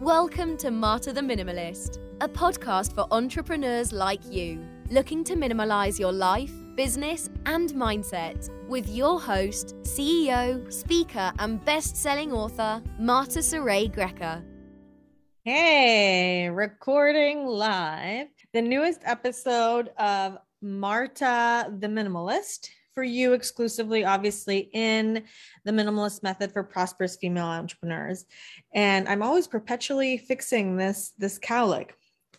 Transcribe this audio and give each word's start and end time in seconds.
Welcome 0.00 0.56
to 0.56 0.72
Marta 0.72 1.12
the 1.12 1.20
Minimalist, 1.20 2.00
a 2.20 2.28
podcast 2.28 2.94
for 2.96 3.06
entrepreneurs 3.12 3.92
like 3.92 4.20
you, 4.28 4.66
looking 4.90 5.22
to 5.22 5.36
minimalize 5.36 6.00
your 6.00 6.10
life, 6.10 6.52
business, 6.74 7.30
and 7.46 7.70
mindset 7.70 8.50
with 8.68 8.88
your 8.88 9.20
host, 9.20 9.76
CEO, 9.82 10.70
speaker, 10.70 11.32
and 11.38 11.64
best 11.64 11.96
selling 11.96 12.32
author, 12.32 12.82
Marta 12.98 13.38
Saray 13.38 13.88
Greca. 13.94 14.42
Hey, 15.44 16.50
recording 16.50 17.46
live 17.46 18.26
the 18.52 18.62
newest 18.62 19.00
episode 19.04 19.90
of 19.96 20.38
Marta 20.60 21.72
the 21.78 21.86
Minimalist 21.86 22.68
for 22.94 23.02
you 23.02 23.32
exclusively, 23.32 24.04
obviously, 24.04 24.70
in 24.72 25.24
the 25.64 25.72
minimalist 25.72 26.22
method 26.22 26.52
for 26.52 26.62
prosperous 26.62 27.16
female 27.16 27.46
entrepreneurs. 27.46 28.24
And 28.72 29.08
I'm 29.08 29.22
always 29.22 29.46
perpetually 29.46 30.16
fixing 30.16 30.76
this 30.76 31.12
this 31.18 31.38
cowlick 31.38 31.90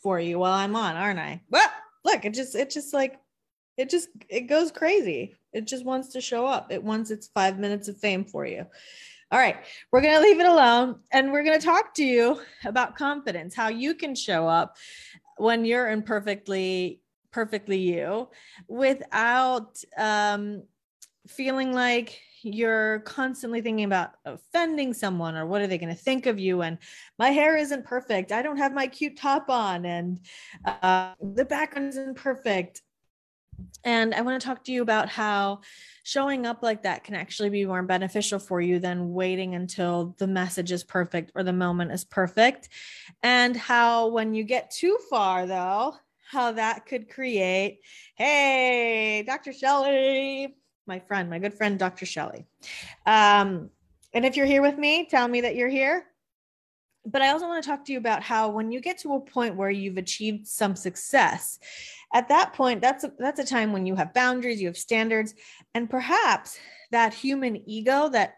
for 0.02 0.20
you 0.20 0.40
while 0.40 0.54
I'm 0.54 0.76
on, 0.76 0.96
aren't 0.96 1.20
I? 1.20 1.42
Well, 1.50 1.70
look, 2.04 2.26
it 2.26 2.34
just 2.34 2.56
it 2.56 2.70
just 2.70 2.94
like 2.94 3.20
it 3.78 3.90
just 3.90 4.10
it 4.30 4.42
goes 4.42 4.72
crazy. 4.72 5.36
It 5.54 5.68
just 5.68 5.86
wants 5.86 6.10
to 6.10 6.22
show 6.22 6.46
up. 6.46 6.72
It 6.72 6.84
wants 6.84 7.12
its 7.12 7.28
five 7.28 7.60
minutes 7.60 7.88
of 7.88 7.98
fame 7.98 8.24
for 8.26 8.46
you. 8.46 8.66
All 9.32 9.40
right, 9.40 9.58
we're 9.92 10.02
going 10.02 10.14
to 10.14 10.22
leave 10.22 10.40
it 10.40 10.46
alone 10.46 11.00
and 11.12 11.32
we're 11.32 11.44
going 11.44 11.60
to 11.60 11.66
talk 11.66 11.96
to 11.96 12.04
you 12.04 12.40
about 12.64 12.96
confidence, 12.96 13.56
how 13.56 13.70
you 13.70 13.96
can 13.96 14.14
show 14.14 14.48
up 14.48 14.78
when 15.38 15.66
you're 15.66 15.90
imperfectly 15.90 17.02
perfectly 17.36 17.78
you 17.78 18.30
without 18.70 19.78
um, 19.98 20.64
feeling 21.28 21.74
like 21.74 22.22
you're 22.44 23.00
constantly 23.00 23.60
thinking 23.60 23.84
about 23.84 24.12
offending 24.24 24.94
someone 24.94 25.36
or 25.36 25.46
what 25.46 25.62
are 25.62 25.68
they 25.68 25.78
going 25.78 25.94
to 25.94 26.02
think 26.02 26.28
of 26.28 26.40
you 26.40 26.62
and 26.62 26.78
my 27.20 27.32
hair 27.32 27.58
isn't 27.58 27.84
perfect 27.84 28.32
i 28.32 28.42
don't 28.42 28.56
have 28.56 28.74
my 28.74 28.88
cute 28.88 29.18
top 29.18 29.50
on 29.50 29.84
and 29.86 30.22
uh, 30.64 31.14
the 31.22 31.44
background 31.44 31.90
isn't 31.90 32.16
perfect. 32.16 32.82
And 33.84 34.14
i 34.14 34.22
want 34.22 34.40
to 34.40 34.48
talk 34.48 34.64
to 34.66 34.72
you 34.72 34.82
about 34.82 35.10
how 35.10 35.60
showing 36.04 36.46
up 36.46 36.64
like 36.64 36.84
that 36.84 37.04
can 37.04 37.16
actually 37.16 37.50
be 37.50 37.66
more 37.66 37.84
beneficial 37.84 38.40
for 38.40 38.62
you 38.62 38.80
than 38.80 39.14
waiting 39.14 39.56
until 39.56 40.16
the 40.20 40.28
message 40.28 40.72
is 40.72 40.84
perfect 40.84 41.32
or 41.36 41.44
the 41.44 41.54
moment 41.54 41.92
is 41.92 42.06
perfect. 42.06 42.70
And 43.24 43.56
how 43.58 44.08
when 44.08 44.34
you 44.36 44.44
get 44.44 44.72
too 44.72 44.98
far 45.10 45.48
though 45.48 45.96
how 46.36 46.52
that 46.52 46.86
could 46.86 47.10
create. 47.10 47.80
Hey, 48.16 49.24
Dr. 49.26 49.54
Shelley, 49.54 50.54
my 50.86 51.00
friend, 51.00 51.30
my 51.30 51.40
good 51.40 51.54
friend, 51.54 51.80
Dr. 51.80 52.06
Shelley. 52.06 52.46
Um, 53.06 53.70
and 54.14 54.26
if 54.26 54.36
you're 54.36 54.46
here 54.46 54.62
with 54.62 54.78
me, 54.78 55.08
tell 55.10 55.30
me 55.30 55.42
that 55.42 55.56
you're 55.56 55.70
here. 55.70 56.06
But 57.06 57.22
I 57.22 57.30
also 57.30 57.48
want 57.48 57.64
to 57.64 57.70
talk 57.70 57.86
to 57.86 57.94
you 57.94 58.00
about 58.00 58.22
how 58.22 58.50
when 58.50 58.70
you 58.70 58.82
get 58.82 58.98
to 59.00 59.14
a 59.14 59.22
point 59.22 59.56
where 59.56 59.70
you've 59.70 59.96
achieved 59.96 60.46
some 60.46 60.76
success, 60.76 61.58
at 62.14 62.28
that 62.28 62.52
point, 62.52 62.82
that's 62.82 63.06
a, 63.06 63.14
that's 63.18 63.40
a 63.40 63.46
time 63.46 63.72
when 63.72 63.86
you 63.86 63.96
have 63.96 64.14
boundaries, 64.14 64.60
you 64.60 64.68
have 64.68 64.78
standards, 64.78 65.36
and 65.74 65.90
perhaps 65.90 66.60
that 66.92 67.14
human 67.14 67.64
ego 67.66 68.10
that 68.10 68.36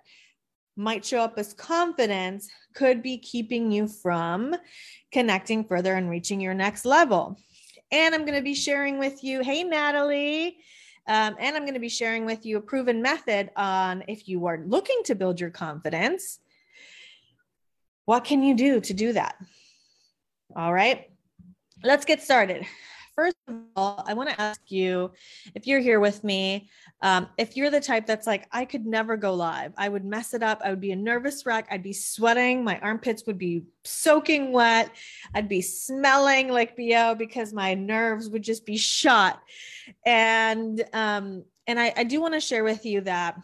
might 0.75 1.03
show 1.03 1.22
up 1.22 1.34
as 1.38 1.56
confidence 1.56 2.48
could 2.75 3.02
be 3.02 3.18
keeping 3.18 3.72
you 3.72 3.88
from 3.88 4.56
connecting 5.12 5.64
further 5.64 5.95
and 5.95 6.12
reaching 6.12 6.40
your 6.40 6.53
next 6.53 6.86
level. 6.86 7.40
And 7.91 8.13
I'm 8.13 8.25
going 8.25 8.38
to 8.38 8.43
be 8.43 8.53
sharing 8.53 8.99
with 8.99 9.23
you, 9.23 9.41
hey, 9.41 9.63
Natalie. 9.63 10.57
Um, 11.07 11.35
and 11.39 11.55
I'm 11.55 11.63
going 11.63 11.73
to 11.73 11.80
be 11.80 11.89
sharing 11.89 12.25
with 12.25 12.45
you 12.45 12.57
a 12.57 12.61
proven 12.61 13.02
method 13.02 13.49
on 13.55 14.03
if 14.07 14.27
you 14.27 14.45
are 14.47 14.59
looking 14.66 15.02
to 15.05 15.16
build 15.16 15.39
your 15.39 15.49
confidence, 15.49 16.39
what 18.05 18.25
can 18.25 18.44
you 18.44 18.55
do 18.55 18.81
to 18.81 18.94
do 18.94 19.13
that? 19.13 19.38
All 20.55 20.73
right, 20.73 21.09
let's 21.83 22.05
get 22.05 22.21
started 22.21 22.66
first 23.17 23.35
of 23.47 23.55
all, 23.75 24.03
I 24.05 24.13
want 24.13 24.29
to 24.29 24.39
ask 24.39 24.61
you 24.67 25.11
if 25.55 25.65
you're 25.65 25.79
here 25.79 25.99
with 25.99 26.23
me, 26.23 26.69
um, 27.01 27.28
if 27.39 27.57
you're 27.57 27.72
the 27.72 27.81
type 27.81 28.05
that's 28.05 28.28
like, 28.28 28.47
I 28.51 28.63
could 28.63 28.85
never 28.85 29.17
go 29.17 29.33
live, 29.33 29.73
I 29.75 29.89
would 29.89 30.05
mess 30.05 30.35
it 30.35 30.44
up. 30.44 30.61
I 30.63 30.69
would 30.69 30.79
be 30.79 30.91
a 30.91 30.95
nervous 30.95 31.44
wreck. 31.44 31.67
I'd 31.72 31.81
be 31.81 31.94
sweating. 31.94 32.63
My 32.63 32.79
armpits 32.79 33.25
would 33.25 33.39
be 33.39 33.63
soaking 33.83 34.51
wet. 34.51 34.91
I'd 35.33 35.50
be 35.50 35.61
smelling 35.61 36.50
like 36.50 36.77
BO 36.77 37.16
because 37.16 37.53
my 37.53 37.73
nerves 37.73 38.29
would 38.29 38.44
just 38.44 38.67
be 38.67 38.77
shot. 38.77 39.41
And, 40.06 40.83
um, 40.94 41.44
and 41.66 41.79
I, 41.79 41.94
I 41.97 42.03
do 42.03 42.22
want 42.22 42.35
to 42.35 42.39
share 42.39 42.63
with 42.63 42.85
you 42.85 43.01
that 43.01 43.39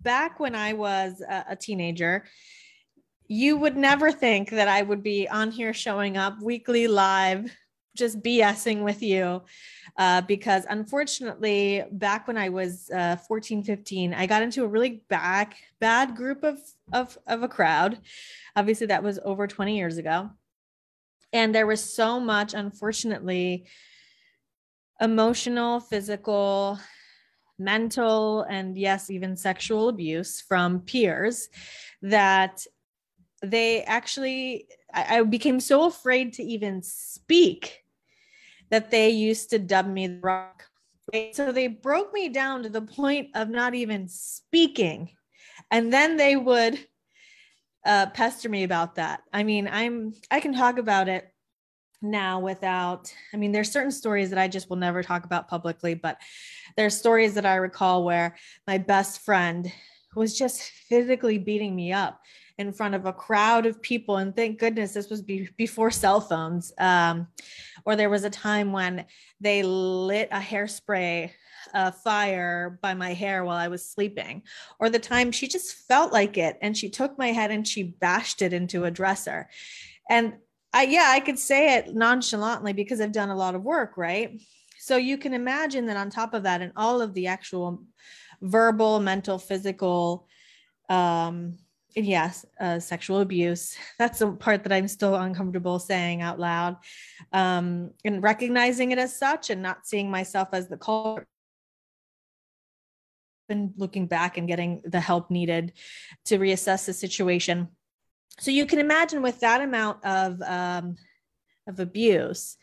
back 0.00 0.40
when 0.40 0.54
I 0.54 0.72
was 0.72 1.20
a, 1.20 1.44
a 1.50 1.56
teenager, 1.56 2.24
you 3.28 3.58
would 3.58 3.76
never 3.76 4.10
think 4.10 4.50
that 4.50 4.68
I 4.68 4.80
would 4.80 5.02
be 5.02 5.28
on 5.28 5.50
here 5.50 5.74
showing 5.74 6.16
up 6.16 6.40
weekly 6.40 6.88
live 6.88 7.50
just 7.96 8.22
BSing 8.22 8.82
with 8.82 9.02
you 9.02 9.42
uh, 9.98 10.20
because 10.22 10.64
unfortunately, 10.68 11.84
back 11.92 12.26
when 12.28 12.36
I 12.36 12.50
was 12.50 12.90
uh, 12.90 13.16
14, 13.16 13.62
15, 13.62 14.14
I 14.14 14.26
got 14.26 14.42
into 14.42 14.64
a 14.64 14.68
really 14.68 15.02
bad, 15.08 15.54
bad 15.80 16.14
group 16.14 16.44
of, 16.44 16.58
of, 16.92 17.16
of 17.26 17.42
a 17.42 17.48
crowd. 17.48 17.98
Obviously, 18.54 18.86
that 18.88 19.02
was 19.02 19.18
over 19.24 19.46
20 19.46 19.76
years 19.76 19.96
ago. 19.96 20.30
And 21.32 21.54
there 21.54 21.66
was 21.66 21.82
so 21.82 22.20
much, 22.20 22.54
unfortunately, 22.54 23.66
emotional, 25.00 25.80
physical, 25.80 26.78
mental, 27.58 28.42
and 28.42 28.76
yes, 28.76 29.10
even 29.10 29.36
sexual 29.36 29.88
abuse 29.88 30.40
from 30.40 30.80
peers 30.80 31.48
that 32.02 32.64
they 33.42 33.82
actually 33.84 34.66
I 34.92 35.22
became 35.22 35.60
so 35.60 35.84
afraid 35.84 36.34
to 36.34 36.42
even 36.42 36.82
speak 36.82 37.82
that 38.70 38.90
they 38.90 39.10
used 39.10 39.50
to 39.50 39.58
dub 39.58 39.86
me 39.86 40.06
the 40.06 40.20
rock. 40.20 40.64
So 41.32 41.52
they 41.52 41.68
broke 41.68 42.12
me 42.12 42.28
down 42.28 42.64
to 42.64 42.68
the 42.68 42.82
point 42.82 43.28
of 43.34 43.48
not 43.48 43.74
even 43.74 44.08
speaking. 44.08 45.10
And 45.70 45.92
then 45.92 46.16
they 46.16 46.36
would 46.36 46.78
uh, 47.84 48.06
pester 48.06 48.48
me 48.48 48.64
about 48.64 48.96
that. 48.96 49.22
I 49.32 49.44
mean, 49.44 49.68
I'm 49.70 50.14
I 50.30 50.40
can 50.40 50.52
talk 50.52 50.78
about 50.78 51.08
it 51.08 51.32
now 52.02 52.40
without 52.40 53.14
I 53.32 53.36
mean, 53.36 53.52
there's 53.52 53.70
certain 53.70 53.92
stories 53.92 54.30
that 54.30 54.38
I 54.38 54.48
just 54.48 54.68
will 54.68 54.76
never 54.76 55.02
talk 55.02 55.24
about 55.24 55.48
publicly, 55.48 55.94
but 55.94 56.18
there's 56.76 56.96
stories 56.96 57.34
that 57.34 57.46
I 57.46 57.56
recall 57.56 58.04
where 58.04 58.36
my 58.66 58.78
best 58.78 59.24
friend 59.24 59.72
was 60.16 60.36
just 60.36 60.62
physically 60.62 61.38
beating 61.38 61.76
me 61.76 61.92
up 61.92 62.20
in 62.58 62.72
front 62.72 62.94
of 62.94 63.06
a 63.06 63.12
crowd 63.12 63.66
of 63.66 63.82
people. 63.82 64.16
And 64.16 64.34
thank 64.34 64.58
goodness 64.58 64.94
this 64.94 65.10
was 65.10 65.22
be- 65.22 65.50
before 65.56 65.90
cell 65.90 66.20
phones. 66.20 66.72
Um, 66.78 67.28
or 67.84 67.94
there 67.94 68.10
was 68.10 68.24
a 68.24 68.30
time 68.30 68.72
when 68.72 69.04
they 69.40 69.62
lit 69.62 70.28
a 70.32 70.40
hairspray 70.40 71.30
fire 72.02 72.78
by 72.80 72.94
my 72.94 73.12
hair 73.12 73.44
while 73.44 73.56
I 73.56 73.68
was 73.68 73.90
sleeping, 73.90 74.42
or 74.78 74.88
the 74.88 74.98
time 74.98 75.32
she 75.32 75.46
just 75.46 75.74
felt 75.86 76.12
like 76.12 76.38
it 76.38 76.56
and 76.62 76.76
she 76.76 76.88
took 76.88 77.18
my 77.18 77.32
head 77.32 77.50
and 77.50 77.66
she 77.66 77.82
bashed 77.82 78.40
it 78.40 78.52
into 78.52 78.84
a 78.84 78.90
dresser. 78.90 79.48
And 80.08 80.34
I, 80.72 80.84
yeah, 80.84 81.08
I 81.08 81.20
could 81.20 81.38
say 81.38 81.76
it 81.76 81.94
nonchalantly 81.94 82.72
because 82.72 83.00
I've 83.00 83.12
done 83.12 83.30
a 83.30 83.36
lot 83.36 83.54
of 83.54 83.62
work, 83.62 83.96
right? 83.96 84.40
So 84.78 84.96
you 84.96 85.18
can 85.18 85.34
imagine 85.34 85.86
that 85.86 85.96
on 85.96 86.10
top 86.10 86.34
of 86.34 86.44
that, 86.44 86.62
and 86.62 86.72
all 86.76 87.00
of 87.00 87.12
the 87.14 87.26
actual 87.26 87.82
verbal, 88.48 89.00
mental, 89.00 89.38
physical 89.38 90.26
um, 90.88 91.58
yes, 91.96 92.44
uh, 92.60 92.78
sexual 92.78 93.20
abuse. 93.20 93.76
That's 93.98 94.18
the 94.18 94.32
part 94.32 94.62
that 94.64 94.72
I'm 94.72 94.88
still 94.88 95.14
uncomfortable 95.14 95.78
saying 95.78 96.22
out 96.22 96.38
loud. 96.38 96.76
Um, 97.32 97.90
and 98.04 98.22
recognizing 98.22 98.92
it 98.92 98.98
as 98.98 99.16
such 99.18 99.50
and 99.50 99.62
not 99.62 99.86
seeing 99.86 100.10
myself 100.10 100.48
as 100.52 100.68
the 100.68 100.76
culprit. 100.76 101.26
And 103.48 103.72
looking 103.76 104.06
back 104.06 104.38
and 104.38 104.48
getting 104.48 104.82
the 104.84 104.98
help 104.98 105.30
needed 105.30 105.72
to 106.24 106.38
reassess 106.38 106.86
the 106.86 106.92
situation. 106.92 107.68
So 108.40 108.50
you 108.50 108.66
can 108.66 108.80
imagine 108.80 109.22
with 109.22 109.38
that 109.40 109.60
amount 109.60 110.04
of 110.04 110.42
um, 110.42 110.96
of 111.68 111.78
abuse, 111.78 112.56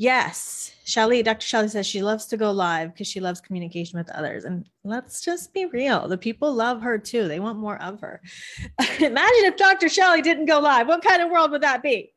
Yes, 0.00 0.72
Shelly, 0.86 1.22
Dr. 1.22 1.46
Shelly 1.46 1.68
says 1.68 1.86
she 1.86 2.00
loves 2.00 2.24
to 2.28 2.38
go 2.38 2.52
live 2.52 2.94
because 2.94 3.06
she 3.06 3.20
loves 3.20 3.38
communication 3.38 3.98
with 3.98 4.08
others. 4.08 4.44
And 4.44 4.66
let's 4.82 5.20
just 5.20 5.52
be 5.52 5.66
real. 5.66 6.08
The 6.08 6.16
people 6.16 6.54
love 6.54 6.80
her 6.80 6.96
too. 6.96 7.28
They 7.28 7.38
want 7.38 7.58
more 7.58 7.76
of 7.82 8.00
her. 8.00 8.22
Imagine 8.98 9.44
if 9.44 9.58
Dr. 9.58 9.90
Shelly 9.90 10.22
didn't 10.22 10.46
go 10.46 10.58
live. 10.58 10.88
What 10.88 11.04
kind 11.04 11.20
of 11.20 11.30
world 11.30 11.50
would 11.50 11.60
that 11.60 11.82
be? 11.82 12.14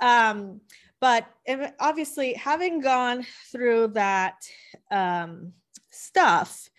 Um, 0.00 0.60
but 1.00 1.26
obviously, 1.80 2.34
having 2.34 2.80
gone 2.80 3.26
through 3.50 3.88
that 3.94 4.36
um, 4.92 5.54
stuff, 5.90 6.70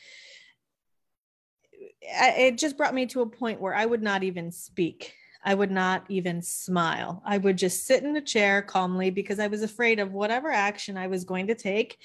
it 2.01 2.57
just 2.57 2.77
brought 2.77 2.95
me 2.95 3.07
to 3.07 3.23
a 3.23 3.29
point 3.29 3.59
where 3.59 3.75
I 3.75 3.85
would 3.85 4.01
not 4.01 4.23
even 4.23 4.53
speak 4.53 5.15
I 5.43 5.53
would 5.53 5.71
not 5.71 6.05
even 6.09 6.41
smile. 6.41 7.21
I 7.25 7.37
would 7.37 7.57
just 7.57 7.85
sit 7.85 8.03
in 8.03 8.15
a 8.15 8.21
chair 8.21 8.61
calmly 8.61 9.09
because 9.09 9.39
I 9.39 9.47
was 9.47 9.63
afraid 9.63 9.99
of 9.99 10.13
whatever 10.13 10.51
action 10.51 10.97
I 10.97 11.07
was 11.07 11.23
going 11.23 11.47
to 11.47 11.55
take 11.55 11.97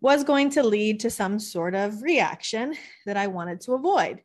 was 0.00 0.24
going 0.24 0.50
to 0.50 0.62
lead 0.62 1.00
to 1.00 1.10
some 1.10 1.38
sort 1.38 1.74
of 1.74 2.02
reaction 2.02 2.74
that 3.06 3.16
I 3.16 3.26
wanted 3.26 3.60
to 3.62 3.74
avoid. 3.74 4.22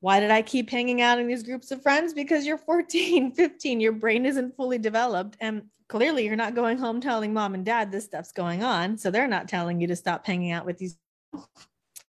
why 0.00 0.20
did 0.20 0.30
I 0.30 0.42
keep 0.42 0.70
hanging 0.70 1.00
out 1.00 1.18
in 1.18 1.26
these 1.26 1.42
groups 1.42 1.72
of 1.72 1.82
friends? 1.82 2.12
Because 2.14 2.46
you're 2.46 2.58
14, 2.72 3.32
15, 3.32 3.80
your 3.80 3.92
brain 3.92 4.24
isn't 4.24 4.56
fully 4.56 4.78
developed. 4.78 5.36
And 5.40 5.62
clearly 5.88 6.24
you're 6.24 6.36
not 6.36 6.54
going 6.54 6.78
home 6.78 7.00
telling 7.00 7.32
mom 7.32 7.54
and 7.54 7.64
dad 7.64 7.90
this 7.90 8.04
stuff's 8.04 8.32
going 8.32 8.62
on. 8.62 8.98
So 8.98 9.10
they're 9.10 9.28
not 9.28 9.48
telling 9.48 9.80
you 9.80 9.88
to 9.88 9.96
stop 9.96 10.26
hanging 10.26 10.52
out 10.52 10.66
with 10.66 10.78
these. 10.78 10.96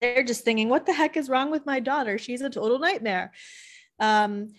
They're 0.02 0.24
just 0.24 0.44
thinking, 0.44 0.68
what 0.68 0.86
the 0.86 0.94
heck 0.94 1.16
is 1.16 1.30
wrong 1.30 1.52
with 1.52 1.66
my 1.66 1.80
daughter? 1.80 2.18
She's 2.18 2.42
a 2.42 2.50
total 2.50 2.80
nightmare. 2.80 3.32
Um, 4.00 4.50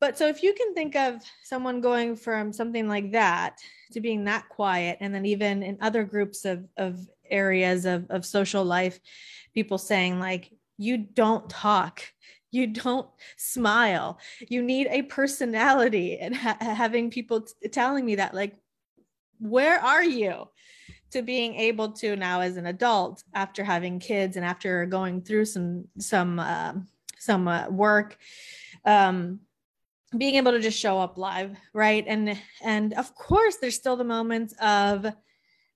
but 0.00 0.18
so 0.18 0.26
if 0.26 0.42
you 0.42 0.52
can 0.54 0.74
think 0.74 0.94
of 0.94 1.22
someone 1.42 1.80
going 1.80 2.16
from 2.16 2.52
something 2.52 2.88
like 2.88 3.12
that 3.12 3.58
to 3.92 4.00
being 4.00 4.24
that 4.24 4.48
quiet, 4.48 4.98
and 5.00 5.14
then 5.14 5.24
even 5.26 5.62
in 5.62 5.78
other 5.80 6.04
groups 6.04 6.44
of, 6.44 6.66
of 6.76 6.98
areas 7.30 7.84
of, 7.84 8.06
of 8.10 8.26
social 8.26 8.64
life, 8.64 9.00
people 9.54 9.78
saying, 9.78 10.18
like, 10.18 10.50
you 10.76 10.98
don't 10.98 11.48
talk. 11.48 12.02
You 12.50 12.66
don't 12.66 13.08
smile. 13.36 14.18
You 14.48 14.62
need 14.62 14.88
a 14.90 15.02
personality. 15.02 16.18
And 16.18 16.34
ha- 16.34 16.58
having 16.60 17.10
people 17.10 17.42
t- 17.42 17.68
telling 17.68 18.04
me 18.04 18.16
that 18.16 18.34
like 18.34 18.56
where 19.38 19.78
are 19.78 20.04
you? 20.04 20.48
to 21.10 21.22
being 21.22 21.54
able 21.54 21.92
to 21.92 22.16
now 22.16 22.40
as 22.40 22.56
an 22.56 22.66
adult 22.66 23.22
after 23.34 23.64
having 23.64 23.98
kids 23.98 24.36
and 24.36 24.44
after 24.44 24.84
going 24.86 25.22
through 25.22 25.44
some 25.44 25.84
some 25.98 26.38
uh, 26.38 26.72
some 27.18 27.48
uh, 27.48 27.68
work 27.68 28.18
um 28.84 29.40
being 30.16 30.36
able 30.36 30.52
to 30.52 30.60
just 30.60 30.78
show 30.78 30.98
up 30.98 31.18
live 31.18 31.56
right 31.72 32.04
and 32.06 32.38
and 32.62 32.94
of 32.94 33.14
course 33.14 33.56
there's 33.56 33.74
still 33.74 33.96
the 33.96 34.04
moments 34.04 34.54
of 34.60 35.06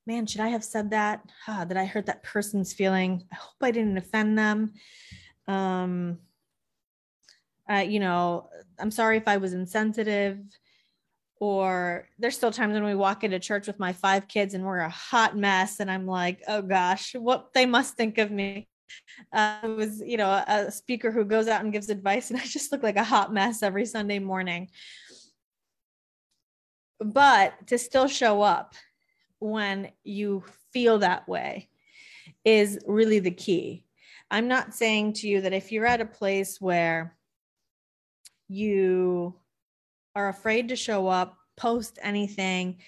man 0.07 0.27
should 0.27 0.41
i 0.41 0.49
have 0.49 0.65
said 0.65 0.91
that 0.91 1.21
ah, 1.49 1.65
that 1.65 1.77
i 1.77 1.85
hurt 1.85 2.07
that 2.07 2.23
person's 2.23 2.73
feeling 2.73 3.25
i 3.33 3.35
hope 3.35 3.57
i 3.63 3.71
didn't 3.71 3.99
offend 3.99 4.39
them 4.39 4.73
um 5.49 6.19
uh, 7.71 7.77
you 7.77 8.01
know, 8.01 8.49
I'm 8.79 8.91
sorry 8.91 9.17
if 9.17 9.29
I 9.29 9.37
was 9.37 9.53
insensitive. 9.53 10.39
Or 11.37 12.09
there's 12.19 12.37
still 12.37 12.51
times 12.51 12.75
when 12.75 12.85
we 12.85 12.95
walk 12.95 13.25
into 13.25 13.39
church 13.39 13.67
with 13.67 13.79
my 13.79 13.95
five 13.95 14.29
kids 14.29 14.53
and 14.53 14.65
we're 14.65 14.81
a 14.81 14.91
hot 14.91 15.37
mess, 15.37 15.81
and 15.81 15.91
I'm 15.91 16.07
like, 16.07 16.43
oh 16.49 16.61
gosh, 16.61 17.15
what 17.15 17.55
they 17.55 17.65
must 17.65 17.97
think 17.97 18.19
of 18.19 18.31
me. 18.31 18.69
Uh, 19.33 19.59
was, 19.65 20.01
you 20.05 20.17
know, 20.17 20.43
a 20.47 20.71
speaker 20.71 21.11
who 21.11 21.25
goes 21.25 21.49
out 21.49 21.63
and 21.63 21.73
gives 21.73 21.91
advice, 21.91 22.31
and 22.31 22.41
I 22.41 22.45
just 22.45 22.73
look 22.73 22.83
like 22.83 22.97
a 22.97 23.05
hot 23.05 23.33
mess 23.33 23.63
every 23.63 23.87
Sunday 23.87 24.19
morning. 24.19 24.69
But 26.99 27.67
to 27.69 27.79
still 27.79 28.09
show 28.09 28.43
up 28.43 28.75
when 29.39 29.91
you 30.05 30.45
feel 30.73 30.99
that 30.99 31.29
way 31.29 31.69
is 32.45 32.79
really 32.87 33.19
the 33.19 33.31
key. 33.31 33.85
I'm 34.31 34.49
not 34.49 34.75
saying 34.75 35.15
to 35.15 35.29
you 35.29 35.41
that 35.41 35.53
if 35.53 35.73
you're 35.73 35.87
at 35.87 36.01
a 36.01 36.07
place 36.07 36.61
where 36.61 37.17
you 38.49 39.35
are 40.15 40.29
afraid 40.29 40.69
to 40.69 40.77
show 40.77 41.09
up, 41.09 41.37
post 41.57 41.99
anything, 42.03 42.79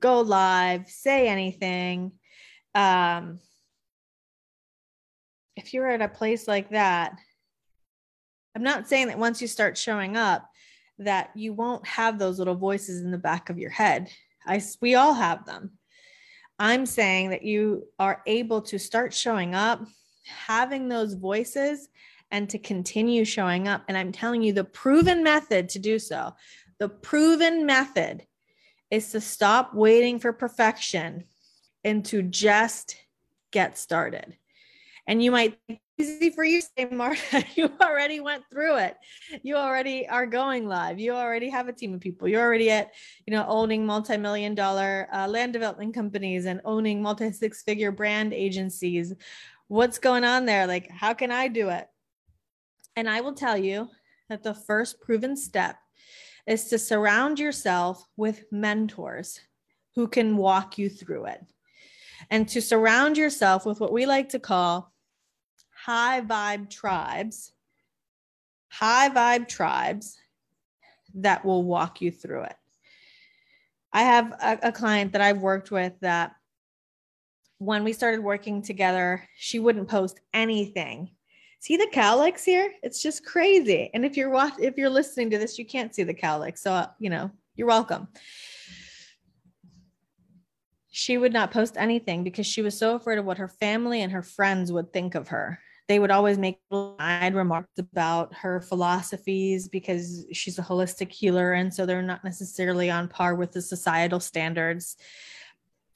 go 0.00 0.20
live, 0.20 0.88
say 0.88 1.28
anything, 1.28 2.12
um, 2.74 3.38
if 5.56 5.72
you're 5.72 5.88
at 5.88 6.02
a 6.02 6.08
place 6.08 6.48
like 6.48 6.70
that, 6.70 7.16
I'm 8.54 8.62
not 8.62 8.88
saying 8.88 9.08
that 9.08 9.18
once 9.18 9.42
you 9.42 9.48
start 9.48 9.76
showing 9.76 10.16
up, 10.16 10.48
that 10.98 11.30
you 11.34 11.52
won't 11.52 11.86
have 11.86 12.18
those 12.18 12.38
little 12.38 12.54
voices 12.54 13.02
in 13.02 13.10
the 13.10 13.18
back 13.18 13.50
of 13.50 13.58
your 13.58 13.70
head. 13.70 14.10
I 14.46 14.62
we 14.80 14.94
all 14.94 15.14
have 15.14 15.44
them. 15.44 15.72
I'm 16.58 16.86
saying 16.86 17.30
that 17.30 17.42
you 17.42 17.88
are 17.98 18.22
able 18.26 18.62
to 18.62 18.78
start 18.78 19.12
showing 19.12 19.54
up, 19.54 19.84
having 20.24 20.88
those 20.88 21.14
voices 21.14 21.88
and 22.30 22.48
to 22.50 22.58
continue 22.58 23.24
showing 23.24 23.66
up. 23.66 23.82
And 23.88 23.96
I'm 23.96 24.12
telling 24.12 24.42
you, 24.42 24.52
the 24.52 24.64
proven 24.64 25.24
method 25.24 25.68
to 25.70 25.78
do 25.78 25.98
so, 25.98 26.34
the 26.78 26.88
proven 26.88 27.66
method 27.66 28.24
is 28.90 29.10
to 29.12 29.20
stop 29.20 29.74
waiting 29.74 30.20
for 30.20 30.32
perfection 30.32 31.24
and 31.82 32.04
to 32.06 32.22
just 32.22 32.96
get 33.50 33.76
started. 33.76 34.36
And 35.06 35.22
you 35.22 35.30
might 35.30 35.58
think 35.66 35.80
easy 35.98 36.30
for 36.30 36.44
you 36.44 36.60
say 36.60 36.86
marta 36.90 37.44
you 37.54 37.70
already 37.80 38.20
went 38.20 38.44
through 38.50 38.76
it. 38.76 38.96
You 39.42 39.56
already 39.56 40.08
are 40.08 40.26
going 40.26 40.66
live. 40.66 40.98
You 40.98 41.12
already 41.12 41.48
have 41.50 41.68
a 41.68 41.72
team 41.72 41.94
of 41.94 42.00
people. 42.00 42.28
You're 42.28 42.42
already 42.42 42.70
at 42.70 42.92
you 43.26 43.32
know 43.32 43.44
owning 43.46 43.86
multi-million 43.86 44.54
dollar 44.54 45.08
uh, 45.12 45.28
land 45.28 45.52
development 45.52 45.94
companies 45.94 46.46
and 46.46 46.60
owning 46.64 47.02
multi 47.02 47.30
six 47.32 47.62
figure 47.62 47.92
brand 47.92 48.32
agencies. 48.32 49.12
What's 49.68 49.98
going 49.98 50.24
on 50.24 50.46
there? 50.46 50.66
Like 50.66 50.90
how 50.90 51.14
can 51.14 51.30
i 51.30 51.48
do 51.48 51.68
it? 51.68 51.88
And 52.96 53.08
I 53.08 53.20
will 53.20 53.34
tell 53.34 53.56
you 53.56 53.88
that 54.28 54.42
the 54.42 54.54
first 54.54 55.00
proven 55.00 55.36
step 55.36 55.76
is 56.46 56.66
to 56.66 56.78
surround 56.78 57.38
yourself 57.38 58.06
with 58.16 58.44
mentors 58.50 59.40
who 59.94 60.08
can 60.08 60.36
walk 60.36 60.78
you 60.78 60.88
through 60.88 61.26
it. 61.26 61.40
And 62.30 62.48
to 62.48 62.60
surround 62.60 63.16
yourself 63.16 63.66
with 63.66 63.80
what 63.80 63.92
we 63.92 64.06
like 64.06 64.30
to 64.30 64.38
call 64.38 64.93
high 65.84 66.20
vibe 66.20 66.70
tribes, 66.70 67.52
high 68.68 69.08
vibe 69.10 69.48
tribes 69.48 70.16
that 71.14 71.44
will 71.44 71.62
walk 71.62 72.00
you 72.00 72.10
through 72.10 72.44
it. 72.44 72.56
I 73.92 74.02
have 74.02 74.32
a, 74.32 74.58
a, 74.68 74.72
client 74.72 75.12
that 75.12 75.20
I've 75.20 75.38
worked 75.38 75.70
with 75.70 75.92
that 76.00 76.34
when 77.58 77.84
we 77.84 77.92
started 77.92 78.20
working 78.20 78.62
together, 78.62 79.22
she 79.36 79.60
wouldn't 79.60 79.88
post 79.88 80.20
anything 80.32 81.10
see 81.64 81.78
the 81.78 81.88
cowlicks 81.94 82.44
here? 82.44 82.74
It's 82.82 83.02
just 83.02 83.24
crazy. 83.24 83.90
And 83.94 84.04
if 84.04 84.18
you're 84.18 84.28
watch, 84.28 84.52
if 84.58 84.76
you're 84.76 84.90
listening 84.90 85.30
to 85.30 85.38
this, 85.38 85.58
you 85.58 85.64
can't 85.64 85.94
see 85.94 86.02
the 86.02 86.12
cowlicks. 86.12 86.58
So, 86.58 86.72
uh, 86.72 86.88
you 86.98 87.08
know, 87.08 87.30
you're 87.56 87.66
welcome. 87.66 88.08
She 90.90 91.16
would 91.16 91.32
not 91.32 91.52
post 91.52 91.76
anything 91.78 92.22
because 92.22 92.46
she 92.46 92.60
was 92.60 92.78
so 92.78 92.96
afraid 92.96 93.18
of 93.18 93.24
what 93.24 93.38
her 93.38 93.48
family 93.48 94.02
and 94.02 94.12
her 94.12 94.22
friends 94.22 94.72
would 94.72 94.92
think 94.92 95.14
of 95.14 95.28
her. 95.28 95.58
They 95.86 95.98
would 95.98 96.10
always 96.10 96.38
make 96.38 96.60
side 96.72 97.34
remarks 97.34 97.78
about 97.78 98.32
her 98.34 98.60
philosophies 98.60 99.68
because 99.68 100.26
she's 100.32 100.58
a 100.58 100.62
holistic 100.62 101.12
healer. 101.12 101.52
And 101.52 101.72
so 101.72 101.84
they're 101.84 102.00
not 102.00 102.24
necessarily 102.24 102.90
on 102.90 103.08
par 103.08 103.34
with 103.34 103.52
the 103.52 103.60
societal 103.60 104.20
standards 104.20 104.96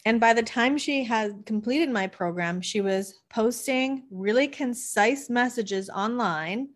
and 0.05 0.21
by 0.21 0.33
the 0.33 0.43
time 0.43 0.79
she 0.79 1.05
had 1.05 1.45
completed 1.45 1.91
my 1.91 2.07
program, 2.07 2.61
she 2.61 2.81
was 2.81 3.21
posting 3.29 4.05
really 4.11 4.49
concise 4.49 5.29
messages 5.29 5.91
online, 5.91 6.71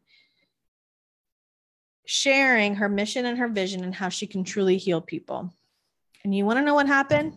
sharing 2.04 2.74
her 2.74 2.88
mission 2.88 3.24
and 3.26 3.38
her 3.38 3.48
vision 3.48 3.84
and 3.84 3.94
how 3.94 4.08
she 4.08 4.26
can 4.26 4.44
truly 4.44 4.76
heal 4.76 5.00
people. 5.00 5.50
And 6.24 6.34
you 6.34 6.44
want 6.44 6.58
to 6.58 6.64
know 6.64 6.74
what 6.74 6.86
happened? 6.86 7.34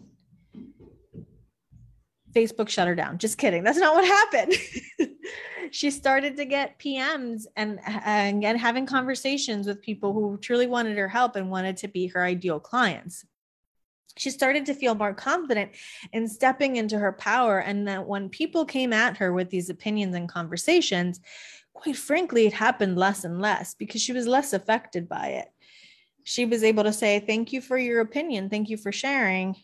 Facebook 2.36 2.70
shut 2.70 2.88
her 2.88 2.96
down. 2.96 3.18
Just 3.18 3.38
kidding. 3.38 3.64
That's 3.64 3.78
not 3.78 3.96
what 3.96 4.06
happened. 4.06 4.54
she 5.72 5.90
started 5.90 6.36
to 6.38 6.46
get 6.46 6.78
PMs 6.80 7.46
and, 7.56 7.80
and 7.86 8.44
having 8.44 8.86
conversations 8.86 9.68
with 9.68 9.82
people 9.82 10.14
who 10.14 10.38
truly 10.38 10.68
wanted 10.68 10.98
her 10.98 11.08
help 11.08 11.36
and 11.36 11.50
wanted 11.50 11.78
to 11.78 11.88
be 11.88 12.08
her 12.08 12.24
ideal 12.24 12.60
clients 12.60 13.26
she 14.18 14.30
started 14.30 14.66
to 14.66 14.74
feel 14.74 14.96
more 14.96 15.14
confident 15.14 15.72
in 16.14 16.28
stepping 16.28 16.78
into 16.78 16.98
her 16.98 17.12
power. 17.12 17.60
And 17.60 17.88
that 17.88 18.08
when 18.08 18.30
people 18.30 18.66
came 18.66 18.94
at 18.94 19.18
her 19.18 19.34
with 19.34 19.50
these 19.50 19.70
opinions 19.70 20.16
and 20.16 20.30
conversations, 20.30 21.20
quite 21.74 21.98
frankly, 21.98 22.46
it 22.46 22.54
happened 22.54 22.98
less 22.98 23.24
and 23.24 23.42
less 23.42 23.74
because 23.74 24.02
she 24.02 24.14
was 24.14 24.28
less 24.28 24.54
affected 24.54 25.10
by 25.10 25.28
it. 25.28 25.52
She 26.24 26.46
was 26.46 26.64
able 26.64 26.84
to 26.84 26.94
say, 26.94 27.20
Thank 27.20 27.54
you 27.54 27.62
for 27.62 27.78
your 27.78 28.02
opinion. 28.02 28.50
Thank 28.50 28.70
you 28.70 28.78
for 28.78 28.92
sharing. 28.92 29.56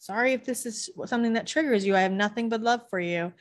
Sorry 0.00 0.32
if 0.32 0.44
this 0.44 0.66
is 0.66 0.90
something 1.06 1.34
that 1.34 1.46
triggers 1.46 1.86
you. 1.86 1.94
I 1.94 2.00
have 2.00 2.10
nothing 2.10 2.48
but 2.48 2.62
love 2.62 2.82
for 2.90 2.98
you, 2.98 3.32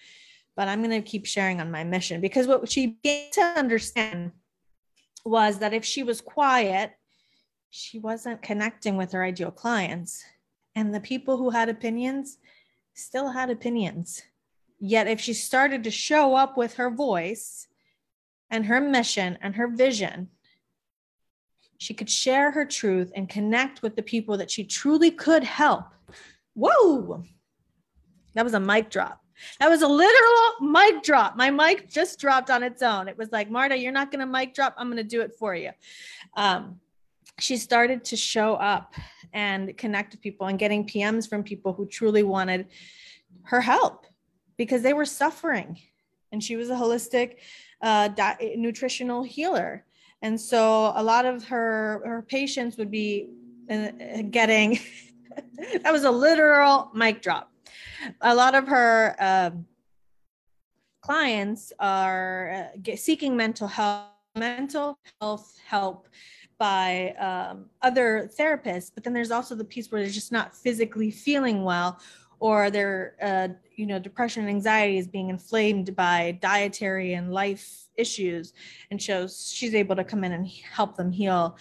but 0.56 0.68
I'm 0.68 0.84
going 0.84 1.02
to 1.02 1.10
keep 1.10 1.26
sharing 1.26 1.60
on 1.60 1.72
my 1.72 1.84
mission 1.84 2.22
because 2.22 2.46
what 2.46 2.70
she 2.72 3.00
began 3.02 3.32
to 3.32 3.42
understand 3.42 4.34
was 5.26 5.58
that 5.60 5.74
if 5.74 5.84
she 5.84 6.04
was 6.04 6.22
quiet 6.22 6.94
she 7.70 8.00
wasn't 8.00 8.42
connecting 8.42 8.98
with 8.98 9.12
her 9.12 9.24
ideal 9.24 9.52
clients. 9.52 10.24
And 10.76 10.94
the 10.94 11.00
people 11.00 11.38
who 11.38 11.50
had 11.50 11.70
opinions 11.70 12.38
still 12.94 13.30
had 13.30 13.50
opinions. 13.50 14.24
Yet, 14.80 15.08
if 15.08 15.20
she 15.20 15.34
started 15.34 15.84
to 15.84 15.92
show 15.92 16.36
up 16.36 16.58
with 16.58 16.76
her 16.76 16.90
voice 16.90 17.68
and 18.50 18.66
her 18.66 18.80
mission 18.80 19.38
and 19.42 19.56
her 19.56 19.68
vision, 19.68 20.30
she 21.78 21.94
could 21.94 22.10
share 22.10 22.52
her 22.52 22.66
truth 22.66 23.12
and 23.16 23.30
connect 23.30 23.82
with 23.82 23.96
the 23.96 24.04
people 24.04 24.38
that 24.38 24.52
she 24.52 24.64
truly 24.64 25.12
could 25.12 25.44
help. 25.44 25.86
Whoa, 26.60 27.24
that 28.34 28.44
was 28.44 28.54
a 28.54 28.60
mic 28.60 28.90
drop. 28.90 29.22
That 29.60 29.70
was 29.70 29.82
a 29.82 29.88
literal 29.88 30.72
mic 30.72 31.04
drop. 31.04 31.38
My 31.38 31.50
mic 31.50 31.90
just 31.90 32.20
dropped 32.20 32.50
on 32.50 32.64
its 32.64 32.82
own. 32.82 33.08
It 33.08 33.18
was 33.18 33.32
like, 33.32 33.50
Marta, 33.50 33.78
you're 33.78 33.94
not 33.94 34.12
going 34.12 34.20
to 34.20 34.26
mic 34.26 34.54
drop. 34.54 34.76
I'm 34.78 34.88
going 34.88 34.98
to 34.98 35.04
do 35.04 35.22
it 35.22 35.34
for 35.40 35.56
you. 35.56 35.72
Um, 36.36 36.80
she 37.40 37.56
started 37.56 38.04
to 38.06 38.18
show 38.18 38.56
up 38.56 38.96
and 39.32 39.78
connect 39.78 40.12
with 40.12 40.22
people 40.22 40.48
and 40.48 40.60
getting 40.60 40.86
PMs 40.86 41.30
from 41.30 41.44
people 41.44 41.72
who 41.72 41.86
truly 41.86 42.24
wanted 42.24 42.68
her 43.44 43.62
help 43.62 44.06
because 44.58 44.82
they 44.82 44.94
were 44.94 45.06
suffering. 45.06 45.80
And 46.32 46.44
she 46.44 46.58
was 46.58 46.70
a 46.70 46.76
holistic 46.76 47.38
a 47.82 48.10
di- 48.14 48.56
nutritional 48.58 49.24
healer. 49.24 49.86
And 50.22 50.40
so 50.40 50.92
a 50.96 51.04
lot 51.04 51.26
of 51.26 51.46
her 51.46 52.02
her 52.06 52.22
patients 52.24 52.78
would 52.78 52.92
be 52.92 53.30
uh, 53.70 53.92
getting 54.30 54.80
that 55.84 55.92
was 55.92 56.04
a 56.04 56.12
literal 56.12 56.92
mic 56.94 57.22
drop. 57.22 57.52
A 58.22 58.34
lot 58.34 58.56
of 58.56 58.68
her 58.68 59.16
uh, 59.20 59.52
clients 61.02 61.74
are 61.80 62.70
uh, 62.86 62.96
seeking 62.96 63.36
mental 63.36 63.68
health 63.68 64.06
mental 64.36 64.98
health 65.20 65.58
help 65.66 66.08
by 66.60 67.12
um, 67.20 67.66
other 67.82 68.30
therapists 68.40 68.92
but 68.94 69.04
then 69.04 69.12
there's 69.12 69.32
also 69.32 69.56
the 69.56 69.64
piece 69.64 69.92
where 69.92 70.02
they're 70.02 70.12
just 70.12 70.32
not 70.32 70.56
physically 70.56 71.10
feeling 71.10 71.64
well 71.64 72.00
or 72.40 72.70
their 72.70 73.16
uh, 73.22 73.48
you 73.76 73.86
know 73.86 74.00
depression 74.00 74.44
and 74.44 74.50
anxiety 74.50 74.98
is 74.98 75.08
being 75.08 75.30
inflamed 75.30 75.96
by 75.96 76.38
dietary 76.42 77.14
and 77.14 77.34
life 77.34 77.88
issues 77.98 78.54
and 78.92 79.02
shows 79.02 79.52
she's 79.52 79.76
able 79.76 79.96
to 79.96 80.04
come 80.04 80.24
in 80.24 80.32
and 80.32 80.48
help 80.48 80.96
them 80.96 81.12
heal 81.12 81.58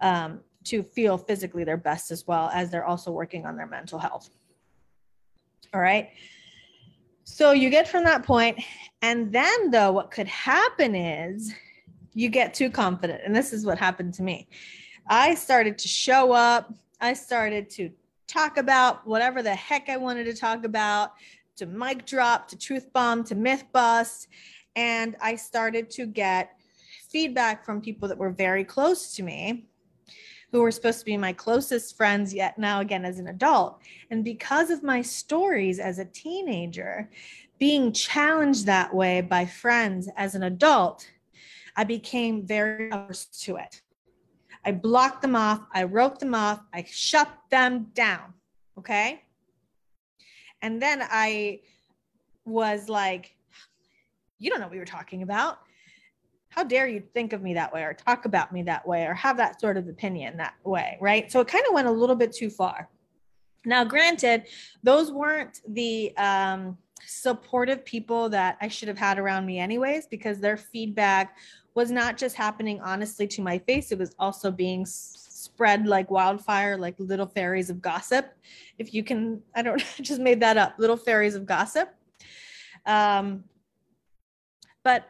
um, 0.00 0.40
to 0.68 0.82
feel 0.82 1.18
physically 1.18 1.64
their 1.64 1.76
best 1.76 2.10
as 2.10 2.26
well 2.26 2.50
as 2.52 2.70
they're 2.70 2.84
also 2.84 3.10
working 3.10 3.46
on 3.46 3.56
their 3.56 3.66
mental 3.66 3.98
health. 3.98 4.30
All 5.74 5.80
right? 5.80 6.10
So 7.24 7.52
you 7.52 7.68
get 7.70 7.88
from 7.88 8.04
that 8.04 8.22
point 8.22 8.58
and 9.02 9.32
then 9.32 9.70
though 9.70 9.92
what 9.92 10.10
could 10.10 10.28
happen 10.28 10.94
is 10.94 11.52
you 12.14 12.28
get 12.28 12.54
too 12.54 12.70
confident 12.70 13.20
and 13.24 13.36
this 13.36 13.52
is 13.52 13.66
what 13.66 13.78
happened 13.78 14.14
to 14.14 14.22
me. 14.22 14.48
I 15.06 15.34
started 15.34 15.78
to 15.78 15.88
show 15.88 16.32
up. 16.32 16.72
I 17.00 17.12
started 17.14 17.70
to 17.70 17.90
talk 18.26 18.58
about 18.58 19.06
whatever 19.06 19.42
the 19.42 19.54
heck 19.54 19.88
I 19.88 19.96
wanted 19.96 20.24
to 20.24 20.34
talk 20.34 20.64
about, 20.64 21.12
to 21.56 21.66
mic 21.66 22.04
drop, 22.06 22.48
to 22.48 22.58
truth 22.58 22.92
bomb, 22.92 23.24
to 23.24 23.34
myth 23.34 23.64
bust. 23.72 24.28
And 24.76 25.16
I 25.20 25.36
started 25.36 25.90
to 25.92 26.06
get 26.06 26.52
feedback 27.08 27.64
from 27.64 27.80
people 27.80 28.08
that 28.08 28.18
were 28.18 28.30
very 28.30 28.64
close 28.64 29.14
to 29.14 29.22
me, 29.22 29.67
who 30.50 30.62
were 30.62 30.70
supposed 30.70 31.00
to 31.00 31.04
be 31.04 31.16
my 31.16 31.32
closest 31.32 31.96
friends, 31.96 32.32
yet 32.32 32.58
now 32.58 32.80
again 32.80 33.04
as 33.04 33.18
an 33.18 33.28
adult. 33.28 33.80
And 34.10 34.24
because 34.24 34.70
of 34.70 34.82
my 34.82 35.02
stories 35.02 35.78
as 35.78 35.98
a 35.98 36.04
teenager, 36.04 37.10
being 37.58 37.92
challenged 37.92 38.66
that 38.66 38.94
way 38.94 39.20
by 39.20 39.44
friends 39.44 40.08
as 40.16 40.34
an 40.34 40.44
adult, 40.44 41.10
I 41.76 41.84
became 41.84 42.46
very 42.46 42.90
averse 42.90 43.26
to 43.42 43.56
it. 43.56 43.82
I 44.64 44.72
blocked 44.72 45.22
them 45.22 45.36
off. 45.36 45.60
I 45.72 45.84
wrote 45.84 46.18
them 46.18 46.34
off. 46.34 46.60
I 46.72 46.84
shut 46.88 47.28
them 47.50 47.88
down. 47.94 48.34
Okay. 48.78 49.22
And 50.62 50.80
then 50.80 51.02
I 51.02 51.60
was 52.44 52.88
like, 52.88 53.36
you 54.38 54.50
don't 54.50 54.60
know 54.60 54.66
what 54.66 54.72
we 54.72 54.78
were 54.78 54.84
talking 54.84 55.22
about. 55.22 55.58
How 56.58 56.64
dare 56.64 56.88
you 56.88 57.04
think 57.14 57.32
of 57.32 57.40
me 57.40 57.54
that 57.54 57.72
way 57.72 57.84
or 57.84 57.94
talk 57.94 58.24
about 58.24 58.52
me 58.52 58.64
that 58.64 58.84
way 58.84 59.06
or 59.06 59.14
have 59.14 59.36
that 59.36 59.60
sort 59.60 59.76
of 59.76 59.86
opinion 59.86 60.38
that 60.38 60.54
way? 60.64 60.98
Right. 61.00 61.30
So 61.30 61.38
it 61.38 61.46
kind 61.46 61.64
of 61.68 61.72
went 61.72 61.86
a 61.86 61.92
little 61.92 62.16
bit 62.16 62.32
too 62.32 62.50
far. 62.50 62.88
Now, 63.64 63.84
granted, 63.84 64.48
those 64.82 65.12
weren't 65.12 65.60
the 65.68 66.12
um, 66.16 66.76
supportive 67.06 67.84
people 67.84 68.28
that 68.30 68.58
I 68.60 68.66
should 68.66 68.88
have 68.88 68.98
had 68.98 69.20
around 69.20 69.46
me, 69.46 69.60
anyways, 69.60 70.08
because 70.08 70.40
their 70.40 70.56
feedback 70.56 71.36
was 71.76 71.92
not 71.92 72.16
just 72.16 72.34
happening 72.34 72.80
honestly 72.80 73.28
to 73.28 73.40
my 73.40 73.58
face, 73.58 73.92
it 73.92 73.98
was 74.00 74.16
also 74.18 74.50
being 74.50 74.84
spread 74.84 75.86
like 75.86 76.10
wildfire, 76.10 76.76
like 76.76 76.96
little 76.98 77.26
fairies 77.26 77.70
of 77.70 77.80
gossip. 77.80 78.34
If 78.78 78.92
you 78.92 79.04
can, 79.04 79.42
I 79.54 79.62
don't 79.62 79.78
just 80.02 80.20
made 80.20 80.40
that 80.40 80.56
up, 80.56 80.74
little 80.78 80.96
fairies 80.96 81.36
of 81.36 81.46
gossip. 81.46 81.94
Um, 82.84 83.44
but 84.82 85.08